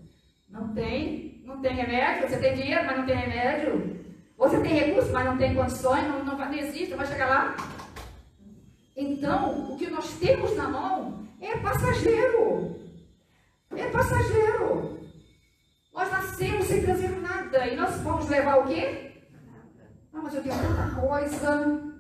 Não 0.49 0.73
tem 0.73 1.43
não 1.45 1.61
tem 1.61 1.75
remédio, 1.75 2.29
você 2.29 2.39
tem 2.39 2.55
dinheiro, 2.55 2.87
mas 2.87 2.97
não 2.97 3.07
tem 3.07 3.17
remédio. 3.17 4.05
Você 4.39 4.61
tem 4.61 4.73
recursos, 4.73 5.11
mas 5.11 5.27
não 5.27 5.37
tem 5.37 5.53
condições, 5.53 6.05
não, 6.05 6.25
não, 6.25 6.39
não 6.39 6.55
existe, 6.55 6.95
vai 6.95 7.07
chegar 7.07 7.29
lá. 7.29 7.57
Então, 8.97 9.73
o 9.73 9.77
que 9.77 9.91
nós 9.91 10.09
temos 10.19 10.57
na 10.57 10.69
mão 10.69 11.27
é 11.41 11.57
passageiro. 11.57 12.77
É 13.77 13.87
passageiro. 13.91 15.01
Nós 15.93 16.11
nascemos 16.13 16.67
sem 16.67 16.85
trazer 16.85 17.09
nada. 17.21 17.67
E 17.67 17.75
nós 17.75 17.97
vamos 18.01 18.29
levar 18.29 18.61
o 18.61 18.69
quê? 18.69 19.11
Ah, 20.13 20.21
mas 20.23 20.35
eu 20.35 20.43
tenho 20.43 20.55
tanta 20.55 21.01
coisa. 21.01 21.94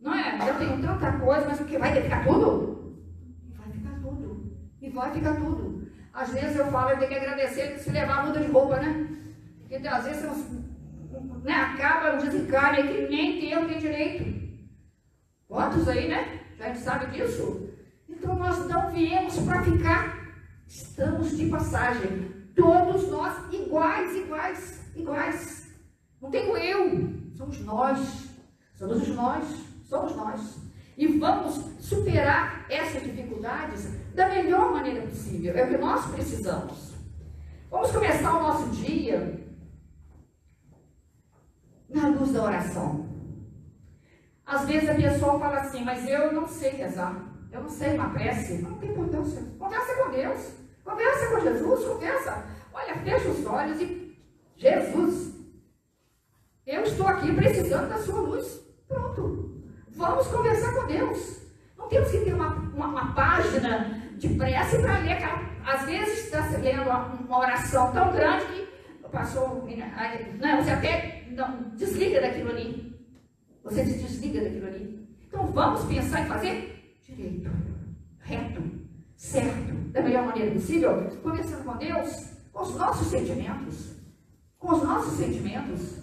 Não 0.00 0.14
é? 0.14 0.48
Eu 0.48 0.58
tenho 0.58 0.80
tanta 0.80 1.12
coisa, 1.12 1.46
mas 1.48 1.60
o 1.60 1.64
que? 1.64 1.78
Vai 1.78 2.00
ficar 2.00 2.24
tudo? 2.24 2.96
Vai 3.56 3.70
ficar 3.70 4.00
tudo. 4.00 4.56
E 4.80 4.90
vai 4.90 5.12
ficar 5.12 5.34
tudo. 5.36 5.88
Às 6.12 6.30
vezes 6.30 6.56
eu 6.56 6.66
falo, 6.66 6.90
eu 6.90 6.98
tenho 6.98 7.10
que 7.10 7.16
agradecer 7.16 7.78
se 7.78 7.90
levar 7.90 8.20
a 8.20 8.26
muda 8.26 8.40
de 8.40 8.50
roupa, 8.50 8.76
né? 8.78 9.06
Porque 9.60 9.86
às 9.86 10.04
vezes 10.04 10.24
né, 11.42 11.52
acaba 11.52 12.16
um 12.16 12.18
desencalhe 12.18 12.82
que 12.82 13.08
nem 13.08 13.40
tem 13.40 13.78
direito. 13.78 14.36
Quantos 15.48 15.88
aí, 15.88 16.08
né? 16.08 16.40
A 16.58 16.68
gente 16.68 16.78
sabe 16.80 17.06
disso. 17.06 17.70
Então 18.08 18.34
nós 18.36 18.66
não 18.68 18.90
viemos 18.90 19.38
para 19.40 19.62
ficar. 19.62 20.26
Estamos 20.66 21.36
de 21.36 21.46
passagem. 21.46 22.32
Todos 22.54 23.08
nós 23.08 23.52
iguais, 23.52 24.16
iguais, 24.16 24.92
iguais. 24.96 25.76
Não 26.20 26.30
tenho 26.30 26.56
eu. 26.56 27.12
Somos 27.36 27.60
nós. 27.60 28.30
Somos 28.74 29.06
nós. 29.08 29.44
Somos 29.86 30.14
nós. 30.16 30.58
E 30.96 31.06
vamos 31.18 31.54
superar 31.80 32.66
essas 32.70 33.02
dificuldades 33.02 33.88
da 34.14 34.28
melhor 34.28 34.72
maneira 34.72 35.02
possível. 35.02 35.54
É 35.54 35.64
o 35.64 35.68
que 35.68 35.78
nós 35.78 36.06
precisamos. 36.06 36.94
Vamos 37.70 37.90
começar 37.92 38.38
o 38.38 38.42
nosso 38.42 38.70
dia 38.70 39.46
na 41.88 42.08
luz 42.08 42.32
da 42.32 42.42
oração. 42.42 43.06
Às 44.44 44.66
vezes 44.66 44.88
a 44.88 44.94
pessoa 44.94 45.38
fala 45.38 45.58
assim, 45.58 45.84
mas 45.84 46.08
eu 46.08 46.32
não 46.32 46.46
sei 46.46 46.70
rezar, 46.70 47.34
eu 47.52 47.62
não 47.62 47.68
sei 47.68 47.94
uma 47.94 48.10
prece. 48.10 48.62
Não 48.62 48.78
tem 48.78 48.90
importância. 48.90 49.42
Conversa 49.58 49.94
com 49.96 50.10
Deus, 50.10 50.52
conversa 50.84 51.26
com 51.28 51.40
Jesus, 51.40 51.84
conversa. 51.84 52.46
Olha, 52.72 52.94
fecha 52.96 53.28
os 53.28 53.44
olhos 53.46 53.80
e 53.80 54.18
Jesus, 54.56 55.34
eu 56.66 56.82
estou 56.82 57.06
aqui 57.06 57.34
precisando 57.34 57.88
da 57.88 57.98
sua 57.98 58.20
luz. 58.20 58.60
Pronto. 58.88 59.45
Vamos 59.96 60.26
conversar 60.26 60.74
com 60.74 60.86
Deus. 60.86 61.40
Não 61.78 61.88
temos 61.88 62.10
que 62.10 62.18
ter 62.18 62.34
uma, 62.34 62.54
uma, 62.54 62.86
uma 62.86 63.14
página 63.14 64.02
de 64.18 64.28
prece 64.28 64.78
para 64.78 64.98
ler. 64.98 65.18
Às 65.64 65.86
vezes 65.86 66.24
está 66.24 66.46
lendo 66.58 66.82
uma, 66.82 67.38
oração 67.38 67.92
tão 67.92 68.12
grande 68.12 68.68
que 69.02 69.08
passou. 69.10 69.66
Não, 70.38 70.62
você 70.62 70.70
até 70.70 71.24
não, 71.30 71.70
desliga 71.76 72.20
daquilo 72.20 72.50
ali. 72.50 72.94
Você 73.64 73.86
se 73.86 73.98
desliga 73.98 74.42
daquilo 74.42 74.66
ali. 74.66 75.08
Então 75.26 75.46
vamos 75.46 75.84
pensar 75.84 76.20
em 76.20 76.26
fazer 76.26 76.98
direito, 77.02 77.50
reto, 78.20 78.62
certo, 79.16 79.74
da 79.92 80.02
melhor 80.02 80.26
maneira 80.26 80.50
possível, 80.52 81.10
conversando 81.22 81.64
com 81.64 81.76
Deus, 81.78 82.32
com 82.52 82.62
os 82.62 82.76
nossos 82.76 83.06
sentimentos. 83.08 83.96
Com 84.58 84.74
os 84.74 84.82
nossos 84.82 85.14
sentimentos. 85.14 86.02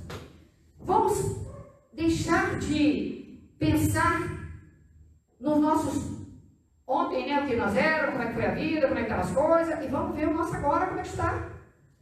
Vamos 0.80 1.38
deixar 1.94 2.58
de 2.60 3.23
pensar 3.60 4.22
nos 5.40 5.60
nossos 5.60 6.14
ontem, 6.88 7.28
né, 7.28 7.42
o 7.42 7.48
que 7.48 7.56
nós 7.56 7.76
éramos, 7.76 8.12
como 8.12 8.24
é 8.24 8.28
que 8.28 8.34
foi 8.34 8.46
a 8.46 8.52
vida, 8.52 8.88
como 8.88 9.00
é 9.00 9.04
que 9.04 9.12
estão 9.12 9.20
as 9.20 9.32
coisas, 9.32 9.84
e 9.84 9.88
vamos 9.88 10.16
ver 10.16 10.28
o 10.28 10.34
nosso 10.34 10.56
agora 10.56 10.88
como 10.88 11.00
é 11.00 11.04
que 11.04 11.10
está. 11.10 11.50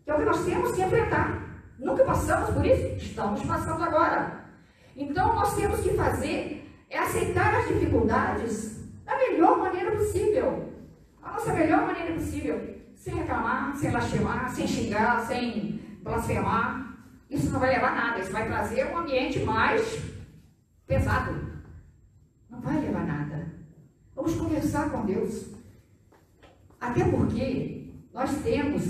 Que 0.03 0.11
é 0.11 0.15
o 0.15 0.17
que 0.17 0.25
nós 0.25 0.45
temos 0.45 0.71
que 0.73 0.81
enfrentar. 0.81 1.41
Nunca 1.79 2.03
passamos 2.03 2.49
por 2.51 2.65
isso, 2.65 2.95
estamos 2.97 3.43
passando 3.43 3.83
agora. 3.83 4.41
Então 4.95 5.35
nós 5.35 5.55
temos 5.55 5.79
que 5.81 5.93
fazer 5.93 6.61
é 6.89 6.99
aceitar 6.99 7.55
as 7.55 7.67
dificuldades 7.69 8.85
da 9.05 9.17
melhor 9.17 9.57
maneira 9.57 9.91
possível. 9.91 10.73
A 11.23 11.31
nossa 11.31 11.53
melhor 11.53 11.85
maneira 11.85 12.13
possível. 12.13 12.81
Sem 12.95 13.15
reclamar, 13.15 13.75
sem 13.77 13.91
lastimar, 13.91 14.49
sem 14.51 14.67
xingar, 14.67 15.21
sem 15.25 15.79
blasfemar. 16.03 16.97
Isso 17.29 17.49
não 17.49 17.59
vai 17.59 17.73
levar 17.73 17.93
a 17.93 17.95
nada, 17.95 18.19
isso 18.19 18.31
vai 18.31 18.45
trazer 18.45 18.85
um 18.87 18.97
ambiente 18.97 19.39
mais 19.39 20.01
pesado. 20.91 21.33
Não 22.49 22.59
vai 22.59 22.81
levar 22.81 23.05
nada. 23.05 23.49
Vamos 24.13 24.35
conversar 24.35 24.89
com 24.91 25.05
Deus. 25.05 25.45
Até 26.81 27.05
porque 27.05 27.93
nós 28.13 28.29
temos 28.43 28.83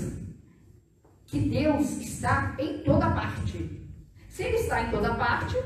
que 1.26 1.38
Deus 1.38 1.90
está 1.98 2.56
em 2.58 2.82
toda 2.82 3.08
parte. 3.12 3.88
Se 4.28 4.42
Ele 4.42 4.56
está 4.56 4.82
em 4.82 4.90
toda 4.90 5.14
parte, 5.14 5.56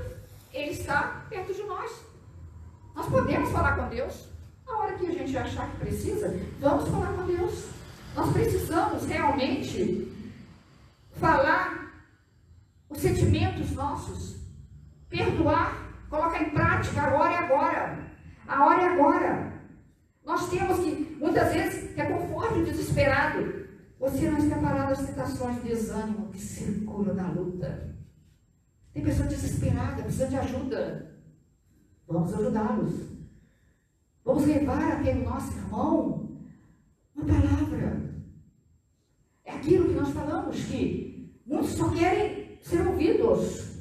Ele 0.52 0.72
está 0.72 1.24
perto 1.30 1.54
de 1.54 1.62
nós. 1.62 1.90
Nós 2.94 3.06
podemos 3.06 3.50
falar 3.50 3.76
com 3.76 3.88
Deus. 3.88 4.28
Na 4.66 4.76
hora 4.76 4.98
que 4.98 5.06
a 5.06 5.12
gente 5.12 5.38
achar 5.38 5.70
que 5.70 5.78
precisa, 5.78 6.38
vamos 6.60 6.86
falar 6.90 7.14
com 7.14 7.26
Deus. 7.26 7.68
Nós 8.14 8.30
precisamos 8.32 9.06
realmente 9.06 10.12
falar 11.12 11.94
os 12.90 12.98
sentimentos 12.98 13.70
nossos, 13.72 14.36
perdoar, 15.08 15.85
colocar 16.16 16.42
em 16.42 16.50
prática, 16.50 17.02
a 17.02 17.14
hora 17.14 17.32
é 17.32 17.38
agora. 17.38 17.98
A 18.48 18.66
hora 18.66 18.82
é 18.82 18.86
agora. 18.86 19.52
Nós 20.24 20.48
temos 20.48 20.78
que, 20.80 21.16
muitas 21.20 21.52
vezes, 21.52 21.96
é 21.96 22.04
conforto 22.06 22.64
desesperado. 22.64 23.66
Você 23.98 24.30
não 24.30 24.38
escapará 24.38 24.86
das 24.86 25.06
tentações 25.06 25.62
de 25.62 25.68
desânimo 25.68 26.28
que 26.28 26.38
circulam 26.38 27.14
na 27.14 27.28
luta. 27.30 27.94
Tem 28.92 29.02
pessoa 29.02 29.28
desesperada, 29.28 30.02
precisa 30.02 30.28
de 30.28 30.36
ajuda. 30.36 31.16
Vamos 32.08 32.32
ajudá-los. 32.32 32.94
Vamos 34.24 34.46
levar 34.46 34.92
aquele 34.92 35.24
nosso 35.24 35.52
irmão 35.52 36.38
uma 37.14 37.24
palavra. 37.24 38.14
É 39.44 39.52
aquilo 39.52 39.88
que 39.88 39.94
nós 39.94 40.10
falamos, 40.10 40.56
que 40.64 41.40
muitos 41.46 41.70
só 41.70 41.90
querem 41.90 42.58
ser 42.62 42.86
ouvidos. 42.86 43.75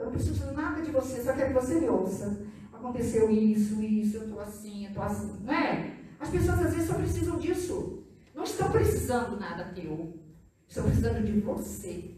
Eu 0.00 0.06
não 0.06 0.12
preciso 0.12 0.50
nada 0.52 0.80
de 0.80 0.90
você, 0.90 1.22
só 1.22 1.34
quero 1.34 1.48
que 1.48 1.60
você 1.60 1.78
me 1.78 1.88
ouça. 1.90 2.42
Aconteceu 2.72 3.30
isso, 3.30 3.82
isso, 3.82 4.16
eu 4.16 4.22
estou 4.22 4.40
assim, 4.40 4.84
eu 4.84 4.88
estou 4.88 5.02
assim. 5.02 5.36
Não 5.44 5.52
é? 5.52 5.94
As 6.18 6.30
pessoas 6.30 6.58
às 6.58 6.72
vezes 6.72 6.88
só 6.88 6.94
precisam 6.94 7.38
disso. 7.38 8.02
Não 8.34 8.44
estão 8.44 8.70
precisando 8.70 9.38
nada 9.38 9.64
teu. 9.74 10.18
Estão 10.66 10.84
precisando 10.84 11.22
de 11.22 11.38
você. 11.40 12.14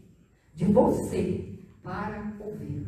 De 0.55 0.63
você 0.63 1.59
para 1.83 2.33
ouvir. 2.39 2.87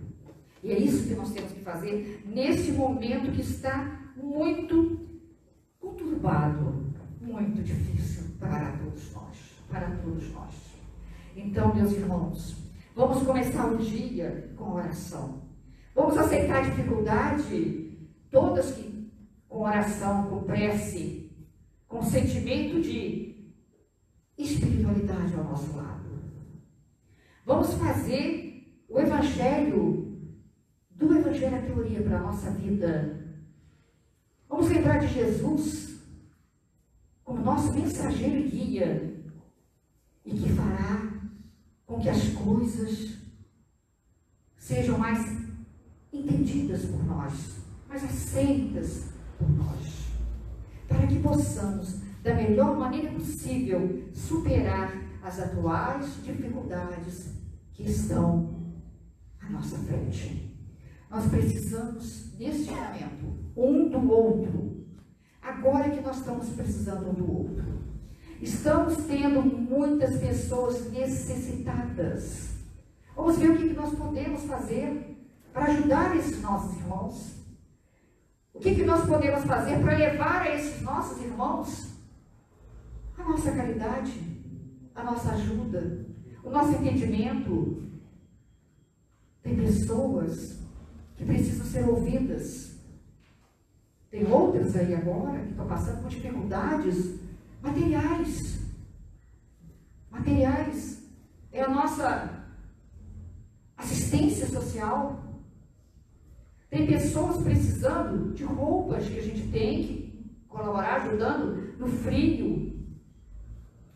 E 0.63 0.71
é 0.71 0.79
isso 0.79 1.05
que 1.05 1.13
nós 1.13 1.31
temos 1.31 1.51
que 1.51 1.60
fazer 1.60 2.23
nesse 2.25 2.71
momento 2.71 3.34
que 3.34 3.41
está 3.41 3.99
muito 4.15 4.97
conturbado, 5.77 6.86
muito 7.19 7.62
difícil 7.62 8.23
para 8.39 8.71
todos 8.77 9.13
nós. 9.13 9.38
Para 9.69 9.91
todos 9.97 10.31
nós. 10.31 10.53
Então, 11.36 11.75
meus 11.75 11.91
irmãos, 11.91 12.64
Vamos 12.95 13.23
começar 13.23 13.69
o 13.73 13.77
dia 13.77 14.53
com 14.55 14.71
oração. 14.71 15.41
Vamos 15.93 16.17
aceitar 16.17 16.60
a 16.60 16.69
dificuldade, 16.69 18.10
todas 18.31 18.71
que 18.71 19.12
com 19.49 19.63
oração, 19.63 20.29
com 20.29 20.43
prece, 20.43 21.29
com 21.89 22.01
sentimento 22.01 22.81
de 22.81 23.53
espiritualidade 24.38 25.36
ao 25.36 25.43
nosso 25.43 25.75
lado. 25.75 26.05
Vamos 27.45 27.73
fazer 27.73 28.86
o 28.88 28.97
Evangelho, 28.97 30.17
do 30.89 31.17
Evangelho 31.17 31.58
à 31.58 31.62
teoria 31.62 32.01
para 32.01 32.17
a 32.17 32.23
nossa 32.23 32.49
vida. 32.51 33.38
Vamos 34.47 34.69
lembrar 34.69 34.99
de 34.99 35.08
Jesus 35.08 35.99
como 37.25 37.43
nosso 37.43 37.73
mensageiro 37.73 38.38
e 38.38 38.49
guia 38.49 39.23
e 40.23 40.31
que 40.31 40.49
fará 40.53 41.05
com 41.86 42.00
que 42.00 42.10
as 42.10 42.30
coisas 42.30 43.17
sejam 44.58 44.98
mais 44.98 45.19
entendidas 46.12 46.86
por 46.86 47.04
nós, 47.06 47.58
mais 47.88 48.04
aceitas 48.04 49.10
por 49.38 49.50
nós, 49.50 50.08
para 50.88 51.06
que 51.08 51.19
possamos, 51.19 52.00
da 52.24 52.34
melhor 52.34 52.78
maneira 52.78 53.12
possível, 53.12 54.10
superar 54.13 54.93
as 55.21 55.39
atuais 55.39 56.24
dificuldades 56.24 57.34
que 57.74 57.84
estão 57.84 58.74
à 59.39 59.50
nossa 59.50 59.78
frente. 59.78 60.56
Nós 61.10 61.28
precisamos, 61.28 62.34
neste 62.38 62.71
momento, 62.71 63.52
um 63.56 63.89
do 63.89 64.12
outro. 64.12 64.86
Agora 65.41 65.89
que 65.89 66.02
nós 66.02 66.17
estamos 66.17 66.50
precisando 66.50 67.10
um 67.10 67.13
do 67.13 67.32
outro. 67.32 67.85
Estamos 68.41 68.98
tendo 69.06 69.41
muitas 69.41 70.17
pessoas 70.19 70.91
necessitadas. 70.91 72.50
Vamos 73.15 73.38
ver 73.38 73.52
o 73.52 73.58
que 73.58 73.74
nós 73.74 73.95
podemos 73.95 74.43
fazer 74.43 75.17
para 75.54 75.65
ajudar 75.65 76.15
esses 76.17 76.41
nossos 76.41 76.76
irmãos. 76.78 77.36
O 78.54 78.60
que, 78.60 78.84
nós 78.84 79.06
podemos 79.06 79.43
fazer 79.43 79.80
para 79.80 79.98
levar 79.98 80.41
a 80.41 80.56
esses 80.56 80.82
nossos 80.82 81.21
irmãos 81.21 81.91
a 83.17 83.24
nossa 83.24 83.52
caridade, 83.52 84.13
a 84.93 85.04
nossa 85.04 85.32
ajuda, 85.32 86.06
o 86.43 86.50
nosso 86.50 86.71
entendimento. 86.71 87.84
Tem 89.41 89.56
pessoas 89.56 90.60
que 91.15 91.26
precisam 91.26 91.65
ser 91.65 91.88
ouvidas. 91.88 92.76
Tem 94.10 94.30
outras 94.32 94.76
aí 94.76 94.93
agora 94.93 95.39
que 95.39 95.52
estão 95.52 95.67
passando 95.67 96.02
por 96.02 96.10
dificuldades 96.10 97.25
Materiais. 97.65 98.60
Materiais. 100.12 101.04
É 101.51 101.63
a 101.63 101.69
nossa 101.69 102.45
assistência 103.75 104.47
social. 104.47 105.19
Tem 106.69 106.86
pessoas 106.86 107.41
precisando 107.41 108.36
de 108.36 108.43
roupas 108.43 109.08
que 109.10 109.17
a 109.17 109.23
gente 109.23 109.47
tem 109.49 109.84
que 109.84 110.32
colaborar, 110.47 111.01
ajudando 111.01 111.80
no 111.80 111.88
frio, 111.88 112.86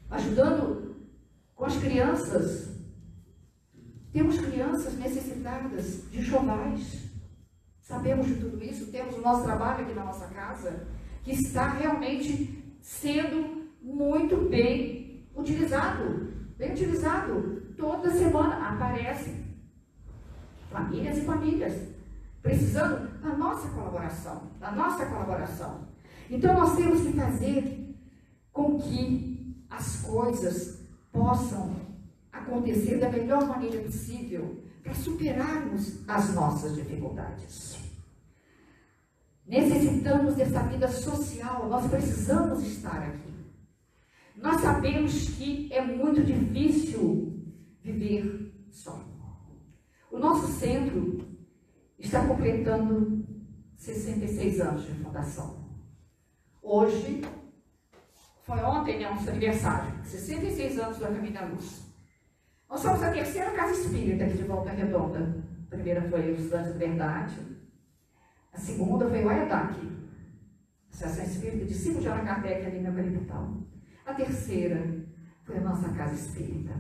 ajudando 0.10 0.96
com 1.56 1.66
as 1.66 1.78
crianças. 1.78 2.70
Temos 4.12 4.40
crianças 4.40 4.98
necessitadas 4.98 6.10
de 6.10 6.24
chovais. 6.24 7.08
Sabemos 7.82 8.26
de 8.26 8.36
tudo 8.36 8.64
isso, 8.64 8.92
temos 8.92 9.16
o 9.16 9.22
nosso 9.22 9.44
trabalho 9.44 9.84
aqui 9.84 9.94
na 9.94 10.06
nossa 10.06 10.28
casa, 10.28 10.88
que 11.24 11.32
está 11.32 11.74
realmente 11.74 12.64
sendo 12.82 13.59
muito 13.94 14.50
bem 14.50 15.28
utilizado. 15.36 16.34
Bem 16.58 16.72
utilizado. 16.72 17.64
Toda 17.78 18.12
semana 18.12 18.70
aparece 18.70 19.34
famílias 20.70 21.18
e 21.18 21.22
famílias 21.22 21.90
precisando 22.42 23.20
da 23.22 23.36
nossa 23.36 23.68
colaboração, 23.70 24.44
da 24.60 24.72
nossa 24.72 25.06
colaboração. 25.06 25.88
Então 26.30 26.54
nós 26.54 26.76
temos 26.76 27.02
que 27.02 27.14
fazer 27.14 27.96
com 28.54 28.80
que 28.80 29.56
as 29.70 30.02
coisas 30.02 30.80
possam 31.12 31.76
acontecer 32.32 32.98
da 33.00 33.10
melhor 33.10 33.46
maneira 33.48 33.82
possível 33.82 34.64
para 34.84 34.94
superarmos 34.94 36.00
as 36.08 36.34
nossas 36.34 36.76
dificuldades. 36.76 37.78
necessitamos 39.46 40.36
dessa 40.36 40.62
vida 40.64 40.88
social, 40.88 41.68
nós 41.68 41.90
precisamos 41.90 42.64
estar 42.64 43.02
aqui. 43.02 43.29
Nós 44.42 44.62
sabemos 44.62 45.30
que 45.38 45.72
é 45.72 45.82
muito 45.82 46.24
difícil 46.24 47.44
viver 47.84 48.54
só. 48.72 49.04
O 50.10 50.18
nosso 50.18 50.48
centro 50.48 51.20
está 51.98 52.26
completando 52.26 53.26
66 53.76 54.62
anos 54.62 54.86
de 54.86 54.94
fundação. 54.94 55.70
Hoje, 56.62 57.22
foi 58.44 58.60
ontem, 58.60 59.00
né, 59.00 59.10
nosso 59.10 59.30
aniversário, 59.30 59.94
66 60.04 60.80
anos 60.80 60.98
do 60.98 61.04
Caminho 61.04 61.34
da 61.34 61.46
Luz. 61.46 61.84
Nós 62.70 62.80
somos 62.80 63.04
a 63.04 63.12
terceira 63.12 63.52
casa 63.52 63.74
espírita 63.74 64.24
aqui 64.24 64.38
de 64.38 64.44
Volta 64.44 64.72
Redonda. 64.72 65.44
A 65.68 65.76
primeira 65.76 66.02
foi 66.10 66.32
o 66.32 66.36
Estudante 66.36 66.70
da 66.70 66.78
Verdade. 66.78 67.36
A 68.54 68.58
segunda 68.58 69.08
foi 69.08 69.24
o 69.24 69.30
Ayadaki, 69.30 69.88
Associação 70.90 71.26
Espírita 71.26 71.66
de 71.66 71.74
Cimo 71.74 72.00
de 72.00 72.08
Allan 72.08 72.26
Kardec, 72.26 72.66
ali 72.66 72.80
na 72.80 72.92
Capital. 72.92 73.59
A 74.10 74.14
terceira 74.16 75.06
foi 75.44 75.58
a 75.58 75.62
nossa 75.62 75.88
casa 75.90 76.16
espírita. 76.16 76.76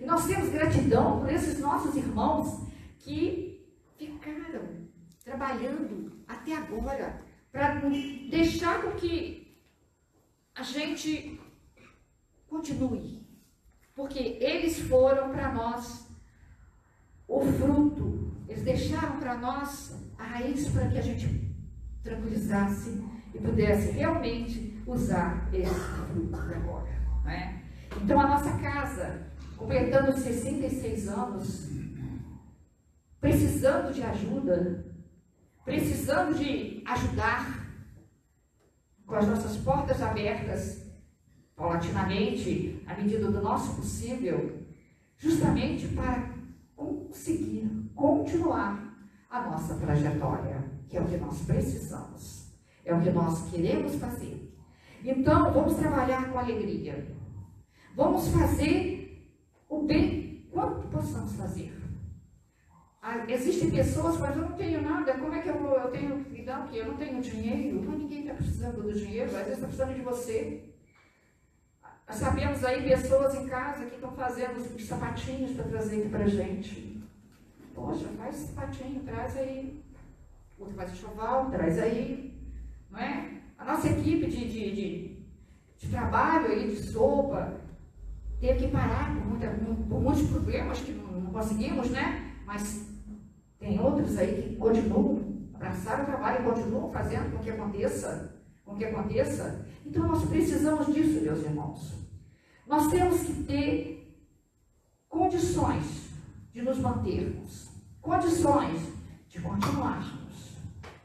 E 0.00 0.04
nós 0.04 0.28
temos 0.28 0.48
gratidão 0.50 1.18
por 1.18 1.28
esses 1.28 1.58
nossos 1.58 1.96
irmãos 1.96 2.68
que 3.00 3.68
ficaram 3.98 4.86
trabalhando 5.24 6.22
até 6.28 6.54
agora 6.54 7.20
para 7.50 7.80
deixar 8.30 8.80
com 8.80 8.92
que 8.92 9.58
a 10.54 10.62
gente 10.62 11.40
continue. 12.46 13.26
Porque 13.92 14.38
eles 14.40 14.78
foram 14.82 15.32
para 15.32 15.52
nós 15.52 16.06
o 17.26 17.40
fruto, 17.40 18.36
eles 18.48 18.62
deixaram 18.62 19.18
para 19.18 19.36
nós 19.36 19.96
a 20.16 20.22
raiz 20.22 20.68
para 20.68 20.88
que 20.90 20.98
a 20.98 21.02
gente 21.02 21.56
tranquilizasse 22.04 23.02
e 23.34 23.38
pudesse 23.40 23.90
realmente 23.90 24.75
usar 24.86 25.48
esse 25.52 25.74
fruto 25.74 26.36
agora. 26.36 26.96
Né? 27.24 27.62
Então, 28.00 28.20
a 28.20 28.28
nossa 28.28 28.56
casa, 28.58 29.26
completando 29.56 30.16
66 30.16 31.08
anos, 31.08 31.68
precisando 33.20 33.92
de 33.92 34.02
ajuda, 34.02 34.86
precisando 35.64 36.38
de 36.38 36.82
ajudar, 36.86 37.66
com 39.04 39.14
as 39.14 39.26
nossas 39.26 39.56
portas 39.58 40.02
abertas, 40.02 40.82
paulatinamente, 41.54 42.82
à 42.86 42.94
medida 42.94 43.30
do 43.30 43.40
nosso 43.40 43.76
possível, 43.76 44.62
justamente 45.16 45.88
para 45.88 46.34
conseguir 46.74 47.90
continuar 47.94 48.96
a 49.30 49.42
nossa 49.42 49.74
trajetória, 49.76 50.64
que 50.88 50.96
é 50.96 51.00
o 51.00 51.06
que 51.06 51.16
nós 51.16 51.40
precisamos, 51.42 52.52
é 52.84 52.94
o 52.94 53.00
que 53.00 53.10
nós 53.10 53.48
queremos 53.50 53.94
fazer. 53.96 54.55
Então, 55.04 55.52
vamos 55.52 55.74
trabalhar 55.74 56.30
com 56.30 56.38
alegria. 56.38 57.06
Vamos 57.94 58.28
fazer 58.28 59.32
o 59.68 59.82
bem 59.82 60.48
quanto 60.50 60.88
possamos 60.88 61.32
fazer. 61.34 61.72
Ah, 63.02 63.24
existem 63.28 63.70
pessoas, 63.70 64.18
mas 64.18 64.36
eu 64.36 64.42
não 64.42 64.56
tenho 64.56 64.82
nada, 64.82 65.14
como 65.14 65.32
é 65.32 65.40
que 65.40 65.48
eu, 65.48 65.58
vou, 65.58 65.76
eu 65.76 65.90
tenho 65.92 66.24
que 66.24 66.42
dar 66.42 66.64
o 66.64 66.68
quê? 66.68 66.78
Eu 66.78 66.86
não 66.86 66.96
tenho 66.96 67.22
dinheiro, 67.22 67.82
mas 67.86 67.98
ninguém 67.98 68.22
está 68.22 68.34
precisando 68.34 68.82
do 68.82 68.92
dinheiro, 68.92 69.30
às 69.30 69.46
vezes 69.46 69.52
está 69.54 69.66
precisando 69.68 69.94
de 69.94 70.02
você. 70.02 70.74
Nós 72.08 72.16
sabemos 72.16 72.64
aí 72.64 72.88
pessoas 72.88 73.34
em 73.34 73.46
casa 73.46 73.86
que 73.86 73.94
estão 73.94 74.12
fazendo 74.12 74.56
os 74.56 74.84
sapatinhos 74.84 75.52
para 75.52 75.64
trazer 75.66 76.08
para 76.08 76.24
a 76.24 76.28
gente. 76.28 77.00
Poxa, 77.74 78.08
faz 78.18 78.34
sapatinho, 78.36 79.04
traz 79.04 79.36
aí. 79.36 79.84
Outro 80.58 80.74
faz 80.74 80.92
enxoval, 80.92 81.50
traz 81.50 81.78
aí. 81.78 82.36
Não 82.90 82.98
é? 82.98 83.42
A 83.58 83.64
nossa 83.64 83.88
equipe 83.88 84.26
de, 84.26 84.48
de, 84.48 84.74
de, 84.74 85.26
de 85.78 85.88
trabalho 85.88 86.46
aí, 86.52 86.68
de 86.68 86.76
sopa, 86.76 87.60
teve 88.40 88.66
que 88.66 88.68
parar 88.68 89.14
por, 89.14 89.26
muita, 89.26 89.48
por 89.48 90.00
muitos 90.00 90.28
problemas 90.28 90.80
que 90.80 90.92
não, 90.92 91.20
não 91.20 91.32
conseguimos, 91.32 91.90
né? 91.90 92.34
Mas 92.46 92.86
tem 93.58 93.80
outros 93.80 94.16
aí 94.18 94.42
que 94.42 94.56
continuam, 94.56 95.48
abraçaram 95.54 96.04
o 96.04 96.06
trabalho 96.06 96.42
e 96.42 96.52
continuam 96.52 96.92
fazendo 96.92 97.32
com 97.32 97.42
que 97.42 97.50
aconteça, 97.50 98.36
com 98.64 98.76
que 98.76 98.84
aconteça. 98.84 99.66
Então 99.84 100.06
nós 100.06 100.24
precisamos 100.24 100.86
disso, 100.94 101.22
meus 101.22 101.42
irmãos. 101.42 101.94
Nós 102.66 102.88
temos 102.88 103.20
que 103.22 103.44
ter 103.44 103.96
condições 105.08 106.10
de 106.52 106.62
nos 106.62 106.78
mantermos, 106.78 107.70
condições 108.00 108.80
de 109.28 109.40
continuarmos, 109.40 110.56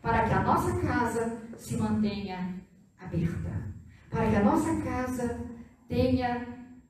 para 0.01 0.27
que 0.27 0.33
a 0.33 0.43
nossa 0.43 0.79
casa 0.79 1.40
se 1.61 1.77
mantenha 1.77 2.59
aberta, 2.97 3.71
para 4.09 4.29
que 4.29 4.35
a 4.35 4.43
nossa 4.43 4.81
casa 4.81 5.39
tenha 5.87 6.47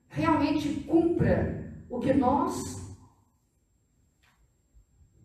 realmente 0.07 0.85
cumpra 0.87 1.73
o 1.89 1.99
que 1.99 2.13
nós 2.13 2.55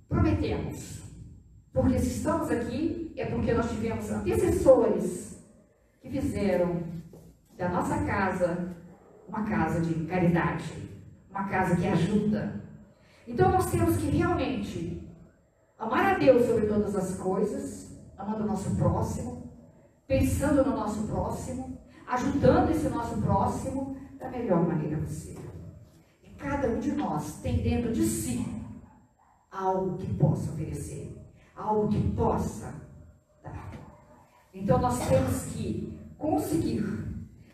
prometemos. 0.08 1.00
Porque 1.72 1.98
se 2.00 2.18
estamos 2.18 2.50
aqui, 2.50 3.12
é 3.16 3.26
porque 3.26 3.52
nós 3.52 3.70
tivemos 3.70 4.10
antecessores 4.10 5.40
que 6.00 6.10
fizeram 6.10 6.82
da 7.56 7.68
nossa 7.68 8.04
casa 8.04 8.76
uma 9.28 9.44
casa 9.44 9.80
de 9.80 10.06
caridade, 10.06 10.72
uma 11.30 11.48
casa 11.48 11.76
que 11.76 11.86
ajuda. 11.86 12.64
Então 13.28 13.52
nós 13.52 13.70
temos 13.70 13.96
que 13.96 14.06
realmente 14.06 15.08
amar 15.78 16.14
a 16.14 16.18
Deus 16.18 16.46
sobre 16.46 16.66
todas 16.66 16.96
as 16.96 17.16
coisas, 17.16 17.85
amando 18.18 18.44
o 18.44 18.46
nosso 18.46 18.74
próximo, 18.76 19.52
pensando 20.06 20.64
no 20.64 20.76
nosso 20.76 21.06
próximo, 21.06 21.78
ajudando 22.06 22.70
esse 22.70 22.88
nosso 22.88 23.20
próximo 23.20 23.96
da 24.18 24.30
melhor 24.30 24.66
maneira 24.66 24.96
possível. 24.98 25.50
E 26.22 26.30
cada 26.30 26.68
um 26.68 26.78
de 26.78 26.92
nós 26.92 27.40
tem 27.40 27.62
dentro 27.62 27.92
de 27.92 28.04
si 28.04 28.46
algo 29.50 29.96
que 29.98 30.12
possa 30.14 30.50
oferecer, 30.52 31.16
algo 31.54 31.88
que 31.88 32.10
possa 32.12 32.72
dar. 33.42 33.72
Então 34.52 34.80
nós 34.80 34.98
temos 35.08 35.44
que 35.46 35.98
conseguir 36.18 36.84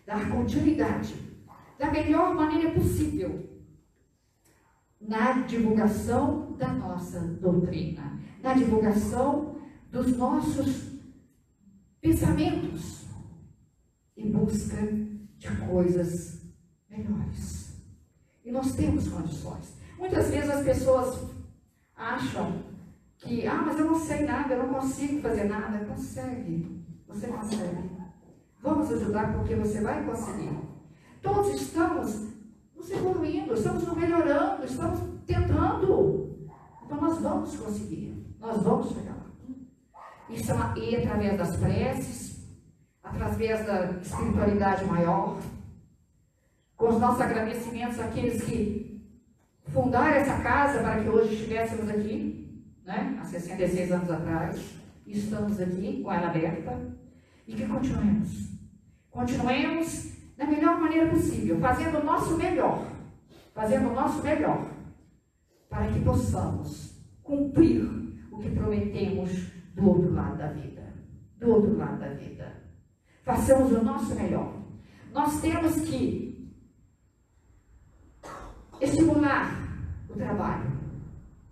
dar 0.07 0.31
continuidade 0.31 1.15
da 1.79 1.91
melhor 1.91 2.35
maneira 2.35 2.71
possível 2.73 3.51
na 5.01 5.33
divulgação 5.33 6.53
da 6.53 6.69
nossa 6.69 7.21
doutrina, 7.21 8.21
na 8.41 8.55
divulgação 8.55 9.52
dos 9.93 10.17
nossos 10.17 10.91
pensamentos 12.01 13.05
em 14.17 14.33
busca 14.33 14.79
de 15.37 15.57
coisas 15.69 16.41
melhores. 16.89 17.77
E 18.43 18.51
nós 18.51 18.73
temos 18.73 19.07
condições. 19.09 19.77
Muitas 19.99 20.31
vezes 20.31 20.51
as 20.51 20.65
pessoas 20.65 21.31
acham 21.95 22.63
que, 23.19 23.47
ah, 23.47 23.63
mas 23.67 23.79
eu 23.79 23.85
não 23.85 24.01
sei 24.01 24.25
nada, 24.25 24.55
eu 24.55 24.67
não 24.67 24.81
consigo 24.81 25.21
fazer 25.21 25.45
nada. 25.45 25.85
Consegue, 25.85 26.83
você 27.07 27.27
consegue. 27.27 27.91
Vamos 28.63 28.91
ajudar 28.91 29.35
porque 29.37 29.55
você 29.57 29.83
vai 29.83 30.05
conseguir. 30.07 30.59
Todos 31.21 31.61
estamos 31.61 32.29
nos 32.75 32.91
evoluindo, 32.91 33.53
estamos 33.53 33.87
nos 33.87 33.97
melhorando, 33.97 34.65
estamos 34.65 35.01
tentando. 35.27 36.49
Então 36.85 36.99
nós 37.01 37.19
vamos 37.21 37.55
conseguir, 37.57 38.35
nós 38.41 38.63
vamos 38.63 38.89
chegar 38.89 39.22
Isso 40.33 40.51
é 40.51 40.79
e 40.79 40.97
através 40.97 41.37
das 41.37 41.57
preces, 41.57 42.49
através 43.03 43.67
da 43.67 43.85
espiritualidade 44.01 44.85
maior, 44.87 45.39
com 46.77 46.89
os 46.89 46.99
nossos 46.99 47.21
agradecimentos 47.21 48.01
àqueles 48.01 48.43
que 48.43 49.07
fundar 49.69 50.17
essa 50.17 50.41
casa 50.41 50.81
para 50.81 51.03
que 51.03 51.09
hoje 51.09 51.35
estivéssemos 51.35 51.89
aqui, 51.89 52.65
né, 52.85 53.19
há 53.21 53.25
66 53.25 53.93
anos 53.93 54.11
atrás, 54.11 54.75
e 55.07 55.19
estamos 55.19 55.61
aqui 55.61 56.03
com 56.03 56.11
ela 56.11 56.29
aberta, 56.29 56.81
e 57.47 57.55
que 57.55 57.67
continuemos. 57.67 58.53
Continuemos 59.11 60.13
da 60.37 60.47
melhor 60.47 60.81
maneira 60.81 61.11
possível, 61.11 61.61
fazendo 61.61 61.99
o 61.99 62.05
nosso 62.05 62.37
melhor, 62.39 62.87
fazendo 63.55 63.91
o 63.91 63.95
nosso 63.95 64.23
melhor, 64.23 64.67
para 65.69 65.89
que 65.89 66.01
possamos 66.01 66.99
cumprir 67.23 67.85
o 68.31 68.39
que 68.39 68.51
prometemos 68.51 69.52
do 69.75 69.89
outro 69.89 70.13
lado 70.13 70.39
da 70.39 70.49
vida. 70.49 70.83
Do 71.39 71.51
outro 71.51 71.77
lado 71.77 71.99
da 71.99 72.09
vida. 72.15 72.53
Façamos 73.25 73.73
o 73.73 73.83
nosso 73.83 74.15
melhor. 74.15 74.63
Nós 75.13 75.41
temos 75.41 75.81
que 75.83 76.33
estimular 78.81 79.63
o 80.09 80.15
trabalho, 80.15 80.73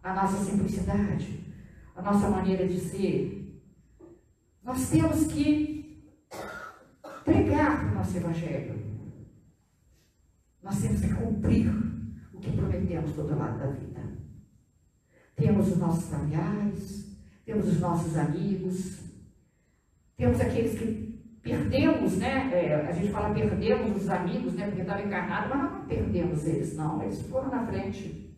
a 0.02 0.14
nossa 0.14 0.44
simplicidade, 0.44 1.44
a 1.94 2.02
nossa 2.02 2.28
maneira 2.28 2.66
de 2.66 2.80
ser. 2.80 3.62
Nós 4.62 4.90
temos 4.90 5.26
que 5.26 6.14
pregar 7.24 7.86
o 7.86 7.94
nosso 7.94 8.16
Evangelho. 8.16 8.80
Nós 10.62 10.80
temos 10.80 11.00
que 11.00 11.14
cumprir 11.14 11.70
o 12.32 12.40
que 12.40 12.52
prometemos 12.52 13.12
do 13.12 13.22
outro 13.22 13.38
lado 13.38 13.58
da 13.58 13.66
vida. 13.68 14.00
Temos 15.36 15.68
os 15.68 15.78
nossos 15.78 16.10
familiares, 16.10 17.09
temos 17.44 17.66
os 17.68 17.80
nossos 17.80 18.16
amigos, 18.16 19.00
Temos 20.20 20.38
aqueles 20.38 20.78
que 20.78 21.18
perdemos, 21.42 22.18
né? 22.18 22.50
É, 22.52 22.74
a 22.74 22.92
gente 22.92 23.10
fala 23.10 23.32
perdemos 23.32 24.02
os 24.02 24.08
amigos, 24.10 24.52
né? 24.52 24.66
Porque 24.66 24.82
estavam 24.82 25.06
encarnados, 25.06 25.48
mas 25.48 25.62
nós 25.62 25.72
não 25.72 25.86
perdemos 25.86 26.46
eles, 26.46 26.76
não. 26.76 27.02
Eles 27.02 27.22
foram 27.22 27.48
na 27.48 27.66
frente. 27.66 28.36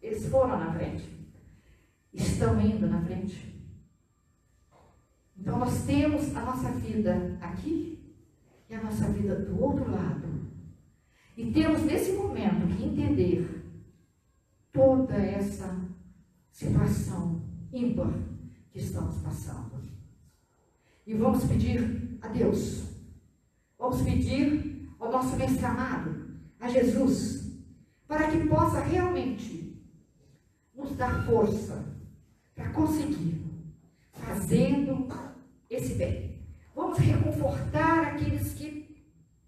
Eles 0.00 0.28
foram 0.28 0.56
na 0.60 0.72
frente. 0.72 1.10
Estão 2.12 2.60
indo 2.60 2.86
na 2.86 3.02
frente. 3.02 3.52
Então 5.36 5.58
nós 5.58 5.84
temos 5.84 6.36
a 6.36 6.40
nossa 6.42 6.70
vida 6.70 7.36
aqui 7.40 8.14
e 8.70 8.74
a 8.76 8.80
nossa 8.80 9.08
vida 9.08 9.34
do 9.34 9.60
outro 9.60 9.90
lado. 9.90 10.28
E 11.36 11.50
temos 11.50 11.82
nesse 11.82 12.12
momento 12.12 12.68
que 12.76 12.84
entender 12.84 13.60
toda 14.72 15.16
essa 15.16 15.76
situação 16.52 17.42
ímpar 17.72 18.33
que 18.74 18.80
estamos 18.80 19.22
passando. 19.22 19.80
E 21.06 21.14
vamos 21.14 21.44
pedir 21.44 22.18
a 22.20 22.26
Deus, 22.26 22.82
vamos 23.78 24.02
pedir 24.02 24.90
ao 24.98 25.12
nosso 25.12 25.36
mestre 25.36 25.64
amado, 25.64 26.34
a 26.58 26.68
Jesus, 26.68 27.52
para 28.08 28.28
que 28.32 28.48
possa 28.48 28.80
realmente 28.80 29.80
nos 30.74 30.96
dar 30.96 31.24
força 31.24 31.84
para 32.52 32.70
conseguir, 32.70 33.44
fazendo 34.12 35.06
esse 35.70 35.94
bem. 35.94 36.42
Vamos 36.74 36.98
reconfortar 36.98 38.14
aqueles 38.14 38.54
que 38.54 39.04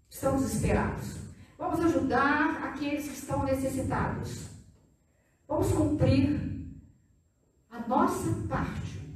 estão 0.09 0.37
desesperados. 0.37 1.17
Vamos 1.57 1.81
ajudar 1.81 2.63
aqueles 2.63 3.09
que 3.09 3.17
estão 3.17 3.43
necessitados. 3.43 4.47
Vamos 5.45 5.69
cumprir 5.73 6.39
a 7.69 7.85
nossa 7.87 8.31
parte, 8.47 9.06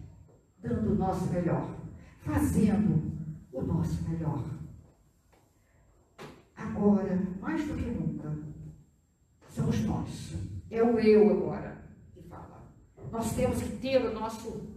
dando 0.62 0.92
o 0.92 0.96
nosso 0.96 1.26
melhor, 1.28 1.76
fazendo 2.20 3.12
o 3.52 3.62
nosso 3.62 4.04
melhor. 4.10 4.44
Agora, 6.56 7.20
mais 7.40 7.68
do 7.68 7.76
que 7.76 7.90
nunca, 7.90 8.38
somos 9.50 9.80
nós. 9.82 10.36
É 10.70 10.82
o 10.82 11.00
eu 11.00 11.30
agora 11.30 11.78
que 12.14 12.22
fala. 12.22 12.64
Nós 13.12 13.34
temos 13.34 13.62
que 13.62 13.78
ter 13.78 14.06
o 14.06 14.14
nosso, 14.14 14.70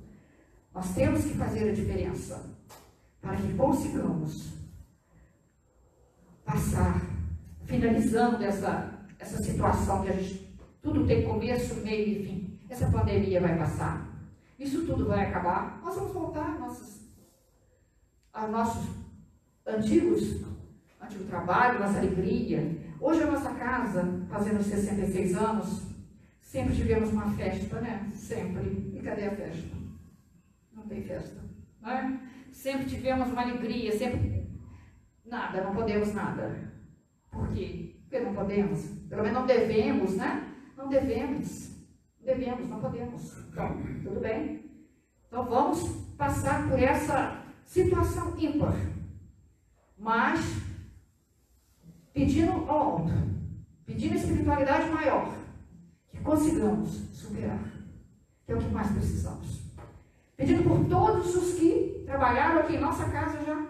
nós 0.75 0.95
temos 0.95 1.25
que 1.25 1.35
fazer 1.35 1.71
a 1.71 1.75
diferença 1.75 2.45
para 3.21 3.37
que 3.37 3.55
consigamos 3.55 4.55
passar, 6.45 7.01
finalizando 7.65 8.43
essa, 8.43 9.07
essa 9.19 9.43
situação 9.43 10.03
que 10.03 10.09
a 10.09 10.17
gente 10.17 10.45
tudo 10.83 11.07
tem 11.07 11.25
começo, 11.25 11.77
meio 11.77 12.21
e 12.21 12.27
fim. 12.27 12.59
Essa 12.69 12.91
pandemia 12.91 13.41
vai 13.41 13.57
passar. 13.57 14.04
Isso 14.65 14.87
tudo 14.87 15.07
vai 15.07 15.27
acabar. 15.27 15.79
Nós 15.85 15.95
vamos 15.95 16.15
voltar 16.15 16.59
nossos, 16.59 17.03
aos 18.33 18.51
nossos 18.51 18.89
antigos, 19.67 20.43
antigo 21.03 21.25
trabalho, 21.25 21.81
nossa 21.81 21.99
alegria. 21.99 22.75
Hoje 22.99 23.25
a 23.25 23.31
nossa 23.31 23.53
casa, 23.53 24.27
fazendo 24.31 24.63
66 24.63 25.37
anos, 25.37 25.83
sempre 26.41 26.75
tivemos 26.75 27.11
uma 27.13 27.31
festa, 27.33 27.79
né? 27.83 28.11
Sempre. 28.15 28.91
E 28.95 29.03
cadê 29.05 29.27
a 29.27 29.37
festa? 29.37 29.77
Não 30.73 30.85
tem 30.85 31.03
festa. 31.03 31.43
Não 31.83 31.91
é? 31.91 32.21
Sempre 32.51 32.87
tivemos 32.87 33.29
uma 33.29 33.43
alegria, 33.43 33.93
sempre. 33.93 34.49
Nada, 35.27 35.63
não 35.63 35.75
podemos 35.75 36.15
nada. 36.15 36.73
Por 37.31 37.49
quê? 37.49 37.97
Porque 38.01 38.21
não 38.21 38.33
podemos. 38.33 38.83
Pelo 39.11 39.23
menos 39.25 39.39
não 39.41 39.47
devemos, 39.47 40.17
né? 40.17 40.55
Não 40.75 40.89
devemos. 40.89 41.74
Devemos, 42.25 42.69
não 42.69 42.81
podemos. 42.81 43.37
Então, 43.49 43.77
tudo 44.03 44.21
bem? 44.21 44.65
Então 45.27 45.45
vamos 45.45 45.87
passar 46.17 46.69
por 46.69 46.79
essa 46.79 47.43
situação 47.65 48.35
ímpar. 48.39 48.75
Mas 49.99 50.41
pedindo 52.15 52.53
ao 52.53 52.71
alto, 52.71 53.13
pedindo 53.85 54.15
espiritualidade 54.15 54.89
maior, 54.91 55.35
que 56.09 56.19
consigamos 56.21 56.91
superar. 57.13 57.59
Que 58.47 58.53
é 58.53 58.55
o 58.55 58.59
que 58.59 58.69
mais 58.69 58.91
precisamos. 58.93 59.63
Pedindo 60.37 60.63
por 60.65 60.85
todos 60.87 61.35
os 61.35 61.59
que 61.59 62.05
trabalharam 62.07 62.61
aqui 62.61 62.77
em 62.77 62.81
nossa 62.81 63.09
casa 63.11 63.45
já, 63.45 63.67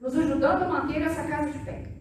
nos 0.00 0.16
ajudando 0.16 0.62
a 0.62 0.68
manter 0.68 1.02
essa 1.02 1.24
casa 1.24 1.50
de 1.50 1.58
pé. 1.60 1.92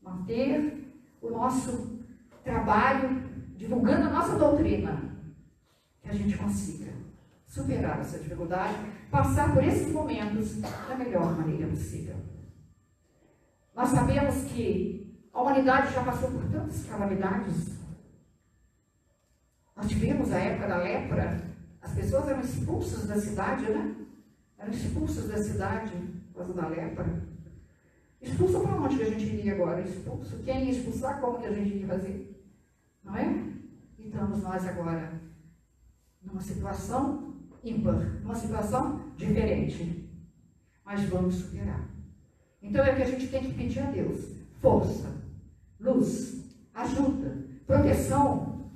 Manter 0.00 0.92
o 1.20 1.30
nosso 1.30 1.98
trabalho 2.44 3.28
divulgando 3.56 4.06
a 4.06 4.10
nossa 4.10 4.38
doutrina, 4.38 5.07
que 6.02 6.08
a 6.08 6.14
gente 6.14 6.36
consiga 6.36 6.92
superar 7.46 8.00
essa 8.00 8.18
dificuldade, 8.18 8.74
passar 9.10 9.54
por 9.54 9.64
esses 9.64 9.90
momentos 9.92 10.56
da 10.60 10.94
melhor 10.96 11.36
maneira 11.36 11.66
possível. 11.66 12.16
Nós 13.74 13.88
sabemos 13.88 14.44
que 14.44 15.28
a 15.32 15.40
humanidade 15.40 15.94
já 15.94 16.04
passou 16.04 16.30
por 16.30 16.44
tantas 16.50 16.84
calamidades. 16.84 17.78
Nós 19.76 19.88
tivemos 19.88 20.30
a 20.32 20.38
época 20.38 20.68
da 20.68 20.78
lepra, 20.78 21.40
as 21.80 21.92
pessoas 21.94 22.28
eram 22.28 22.40
expulsas 22.40 23.06
da 23.06 23.16
cidade, 23.16 23.64
né? 23.70 23.96
Eram 24.58 24.72
expulsas 24.72 25.28
da 25.28 25.42
cidade 25.42 25.92
por 26.32 26.38
causa 26.38 26.54
da 26.54 26.68
lepra. 26.68 27.28
Expulso 28.20 28.60
para 28.60 28.74
onde 28.74 28.96
que 28.96 29.02
a 29.04 29.10
gente 29.10 29.24
iria 29.24 29.54
agora? 29.54 29.80
Expulso. 29.80 30.38
Quem 30.42 30.64
ia 30.64 30.70
expulsar? 30.72 31.20
Como 31.20 31.38
que 31.38 31.46
a 31.46 31.52
gente 31.52 31.76
ia 31.76 31.86
fazer? 31.86 32.44
Não 33.04 33.16
é? 33.16 33.26
E 33.96 34.08
estamos 34.08 34.42
nós 34.42 34.66
agora 34.66 35.27
numa 36.28 36.40
situação 36.40 37.34
ímpar, 37.64 38.20
numa 38.22 38.34
situação 38.34 39.00
diferente. 39.16 40.08
Mas 40.84 41.02
vamos 41.04 41.34
superar. 41.34 41.88
Então 42.62 42.84
é 42.84 42.94
que 42.94 43.02
a 43.02 43.06
gente 43.06 43.28
tem 43.28 43.42
que 43.42 43.54
pedir 43.54 43.80
a 43.80 43.90
Deus: 43.90 44.36
força, 44.60 45.10
luz, 45.80 46.44
ajuda, 46.74 47.44
proteção 47.66 48.70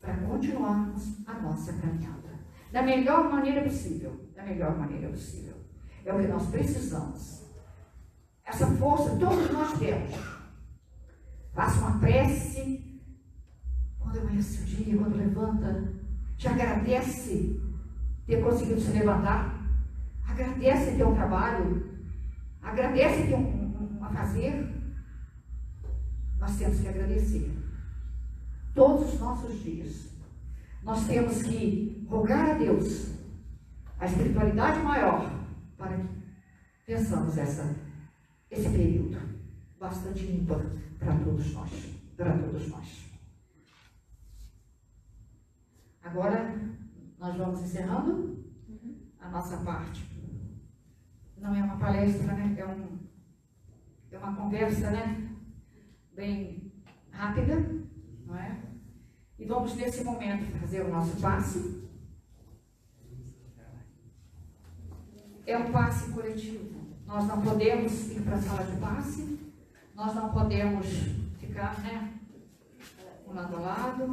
para 0.00 0.16
continuarmos 0.18 1.26
a 1.26 1.34
nossa 1.40 1.72
caminhada 1.74 2.18
da 2.72 2.82
melhor 2.82 3.30
maneira 3.30 3.62
possível. 3.62 4.28
Da 4.34 4.44
melhor 4.44 4.76
maneira 4.78 5.08
possível. 5.08 5.54
É 6.04 6.12
o 6.12 6.20
que 6.20 6.28
nós 6.28 6.46
precisamos. 6.46 7.44
Essa 8.44 8.66
força 8.76 9.16
todos 9.16 9.50
nós 9.50 9.78
temos. 9.78 10.14
Faça 11.52 11.80
uma 11.80 11.98
prece 11.98 13.02
quando 13.98 14.20
amanhece 14.20 14.62
o 14.62 14.64
dia, 14.64 14.96
quando 14.96 15.16
levanta, 15.16 15.97
te 16.38 16.46
agradece 16.46 17.60
ter 18.26 18.42
conseguido 18.42 18.80
se 18.80 18.92
levantar, 18.92 19.60
agradece 20.26 20.96
ter 20.96 21.04
um 21.04 21.14
trabalho, 21.14 22.00
agradece 22.62 23.26
ter 23.26 23.34
um, 23.34 23.98
um, 23.98 24.04
a 24.04 24.08
fazer. 24.10 24.74
Nós 26.38 26.56
temos 26.56 26.78
que 26.78 26.88
agradecer. 26.88 27.50
Todos 28.74 29.14
os 29.14 29.20
nossos 29.20 29.62
dias. 29.64 30.08
Nós 30.84 31.06
temos 31.08 31.42
que 31.42 32.06
rogar 32.08 32.50
a 32.50 32.54
Deus 32.54 33.12
a 33.98 34.06
espiritualidade 34.06 34.78
maior 34.78 35.28
para 35.76 35.96
que 35.96 36.06
pensamos 36.86 37.36
essa, 37.36 37.74
esse 38.48 38.68
período 38.68 39.18
bastante 39.80 40.24
ímpar 40.24 40.64
para 41.00 41.16
todos 41.16 41.52
nós. 41.52 41.70
Para 42.16 42.38
todos 42.38 42.68
nós. 42.68 43.07
Agora, 46.08 46.58
nós 47.18 47.36
vamos 47.36 47.60
encerrando 47.60 48.42
a 49.20 49.28
nossa 49.28 49.58
parte. 49.58 50.08
Não 51.36 51.54
é 51.54 51.62
uma 51.62 51.78
palestra, 51.78 52.32
né? 52.32 52.56
É, 52.58 52.66
um, 52.66 52.98
é 54.10 54.16
uma 54.16 54.34
conversa, 54.34 54.90
né? 54.90 55.36
Bem 56.14 56.72
rápida, 57.10 57.56
não 58.24 58.38
é? 58.38 58.58
E 59.38 59.44
vamos, 59.44 59.76
nesse 59.76 60.02
momento, 60.02 60.50
fazer 60.58 60.80
o 60.80 60.90
nosso 60.90 61.20
passe. 61.20 61.86
É 65.44 65.58
um 65.58 65.70
passe 65.70 66.10
coletivo. 66.10 66.96
Nós 67.04 67.26
não 67.26 67.42
podemos 67.42 68.10
ir 68.12 68.22
para 68.22 68.36
a 68.36 68.40
sala 68.40 68.64
de 68.64 68.80
passe, 68.80 69.52
nós 69.94 70.14
não 70.14 70.32
podemos 70.32 70.86
ficar, 71.38 71.78
né? 71.80 72.18
Um 73.26 73.34
lado 73.34 73.56
a 73.56 73.60
lado. 73.60 74.04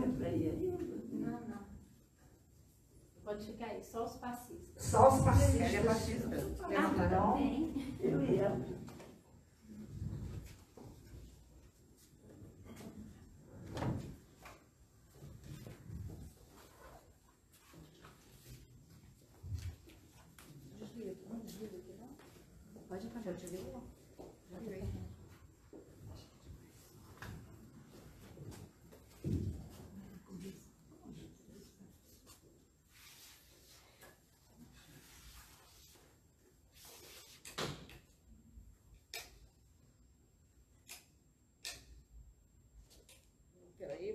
Pode 3.25 3.43
ficar 3.43 3.65
aí, 3.65 3.83
só 3.83 4.05
os 4.05 4.17
passistas. 4.17 4.83
Só 4.83 5.09
os 5.09 5.23
passistas. 5.23 5.73
É 5.73 5.83
passista. 5.83 6.27
Levanta 6.27 7.03
a 7.03 7.19
mão. 7.19 7.39
Eu 7.99 8.23
ia. 8.23 8.51
Pode 22.87 23.07
apagar, 23.07 23.33
eu 23.33 23.37
te 23.37 23.47
digo. 23.47 23.83
Já 24.51 24.59
veio. 24.59 25.15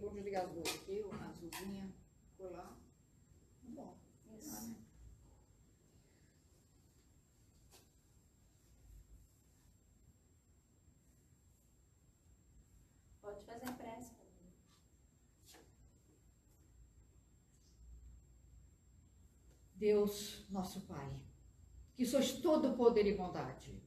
Desligar 0.09 0.45
as 0.45 0.55
luzes 0.55 0.75
aqui, 0.75 1.05
a 1.13 1.29
azulzinha 1.29 1.95
por 2.37 2.51
lá. 2.51 2.77
Bom, 3.63 3.97
Isso. 4.39 4.51
tá, 4.51 4.61
né? 4.63 4.77
Pode 13.21 13.45
fazer 13.45 13.69
a 13.69 13.73
prece. 13.73 14.21
Deus, 19.75 20.45
nosso 20.51 20.83
Pai, 20.83 21.11
que 21.95 22.05
sois 22.05 22.33
todo 22.33 22.77
poder 22.77 23.07
e 23.07 23.17
bondade. 23.17 23.83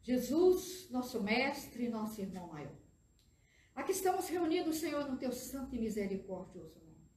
Jesus, 0.00 0.88
nosso 0.90 1.20
mestre 1.20 1.86
e 1.86 1.88
nosso 1.88 2.20
irmão 2.20 2.46
maior. 2.46 2.79
Aqui 3.74 3.92
estamos 3.92 4.28
reunidos, 4.28 4.76
Senhor, 4.76 5.08
no 5.08 5.16
teu 5.16 5.32
santo 5.32 5.74
e 5.74 5.78
misericordioso 5.78 6.78
nome, 6.80 7.10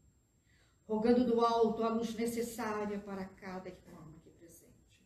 rogando 0.87 1.25
do 1.25 1.41
alto 1.41 1.83
a 1.83 1.89
luz 1.89 2.13
necessária 2.15 2.99
para 2.99 3.25
cada 3.25 3.69
irmão 3.69 4.13
aqui 4.17 4.29
presente. 4.31 5.05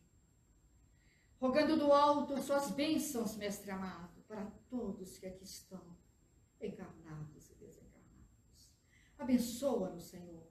Rogando 1.40 1.76
do 1.76 1.92
alto 1.92 2.40
suas 2.42 2.70
bênçãos, 2.70 3.36
mestre 3.36 3.70
amado, 3.70 4.22
para 4.26 4.44
todos 4.68 5.18
que 5.18 5.26
aqui 5.26 5.44
estão, 5.44 5.96
encarnados 6.60 7.50
e 7.50 7.54
desencarnados. 7.54 8.70
Abençoa-nos, 9.18 10.04
Senhor 10.04 10.48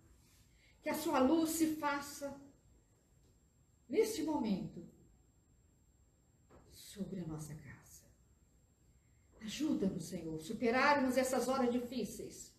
que 0.88 0.92
a 0.92 0.96
sua 0.96 1.20
luz 1.20 1.50
se 1.50 1.76
faça 1.76 2.40
neste 3.90 4.24
momento 4.24 4.88
sobre 6.72 7.20
a 7.20 7.28
nossa 7.28 7.54
casa. 7.56 7.67
Ajuda-nos, 9.48 10.06
Senhor, 10.06 10.42
superarmos 10.42 11.16
essas 11.16 11.48
horas 11.48 11.72
difíceis, 11.72 12.54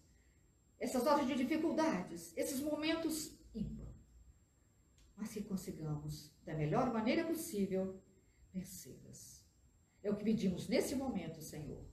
essas 0.80 1.06
horas 1.06 1.26
de 1.26 1.34
dificuldades, 1.34 2.32
esses 2.36 2.60
momentos 2.60 3.14
ímpares, 3.54 3.94
mas 5.14 5.32
que 5.32 5.42
consigamos, 5.42 6.32
da 6.46 6.54
melhor 6.54 6.90
maneira 6.90 7.26
possível, 7.26 8.00
vencê-las. 8.54 9.44
É 10.02 10.10
o 10.10 10.16
que 10.16 10.24
pedimos 10.24 10.66
nesse 10.66 10.94
momento, 10.94 11.42
Senhor. 11.42 11.84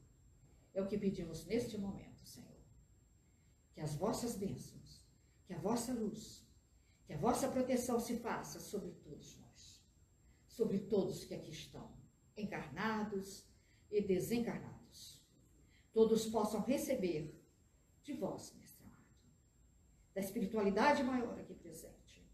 É 0.73 0.81
o 0.81 0.87
que 0.87 0.97
pedimos 0.97 1.45
neste 1.45 1.77
momento, 1.77 2.25
Senhor. 2.25 2.63
Que 3.73 3.81
as 3.81 3.95
vossas 3.95 4.35
bênçãos 4.37 5.05
que 5.45 5.53
a 5.53 5.59
vossa 5.59 5.93
luz, 5.93 6.43
que 7.05 7.13
a 7.13 7.17
vossa 7.17 7.47
proteção 7.47 7.99
se 7.99 8.17
faça 8.17 8.59
sobre 8.59 8.91
todos 9.03 9.37
nós, 9.39 9.83
sobre 10.47 10.79
todos 10.79 11.23
que 11.23 11.33
aqui 11.33 11.51
estão, 11.51 11.91
encarnados 12.35 13.45
e 13.91 14.01
desencarnados. 14.01 14.84
Todos 15.95 16.25
possam 16.25 16.59
receber 16.59 17.41
de 18.03 18.11
vós, 18.11 18.53
mestre 18.57 18.83
amado, 18.83 19.15
da 20.13 20.19
espiritualidade 20.19 21.01
maior 21.01 21.39
aqui 21.39 21.53
presente, 21.53 22.29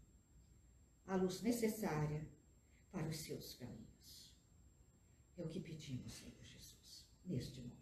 a 1.06 1.14
luz 1.14 1.40
necessária 1.42 2.26
para 2.90 3.06
os 3.06 3.18
seus 3.18 3.54
caminhos. 3.54 4.34
É 5.38 5.42
o 5.44 5.48
que 5.48 5.60
pedimos, 5.60 6.12
Senhor 6.12 6.42
Jesus, 6.42 7.06
neste 7.24 7.60
momento. 7.60 7.81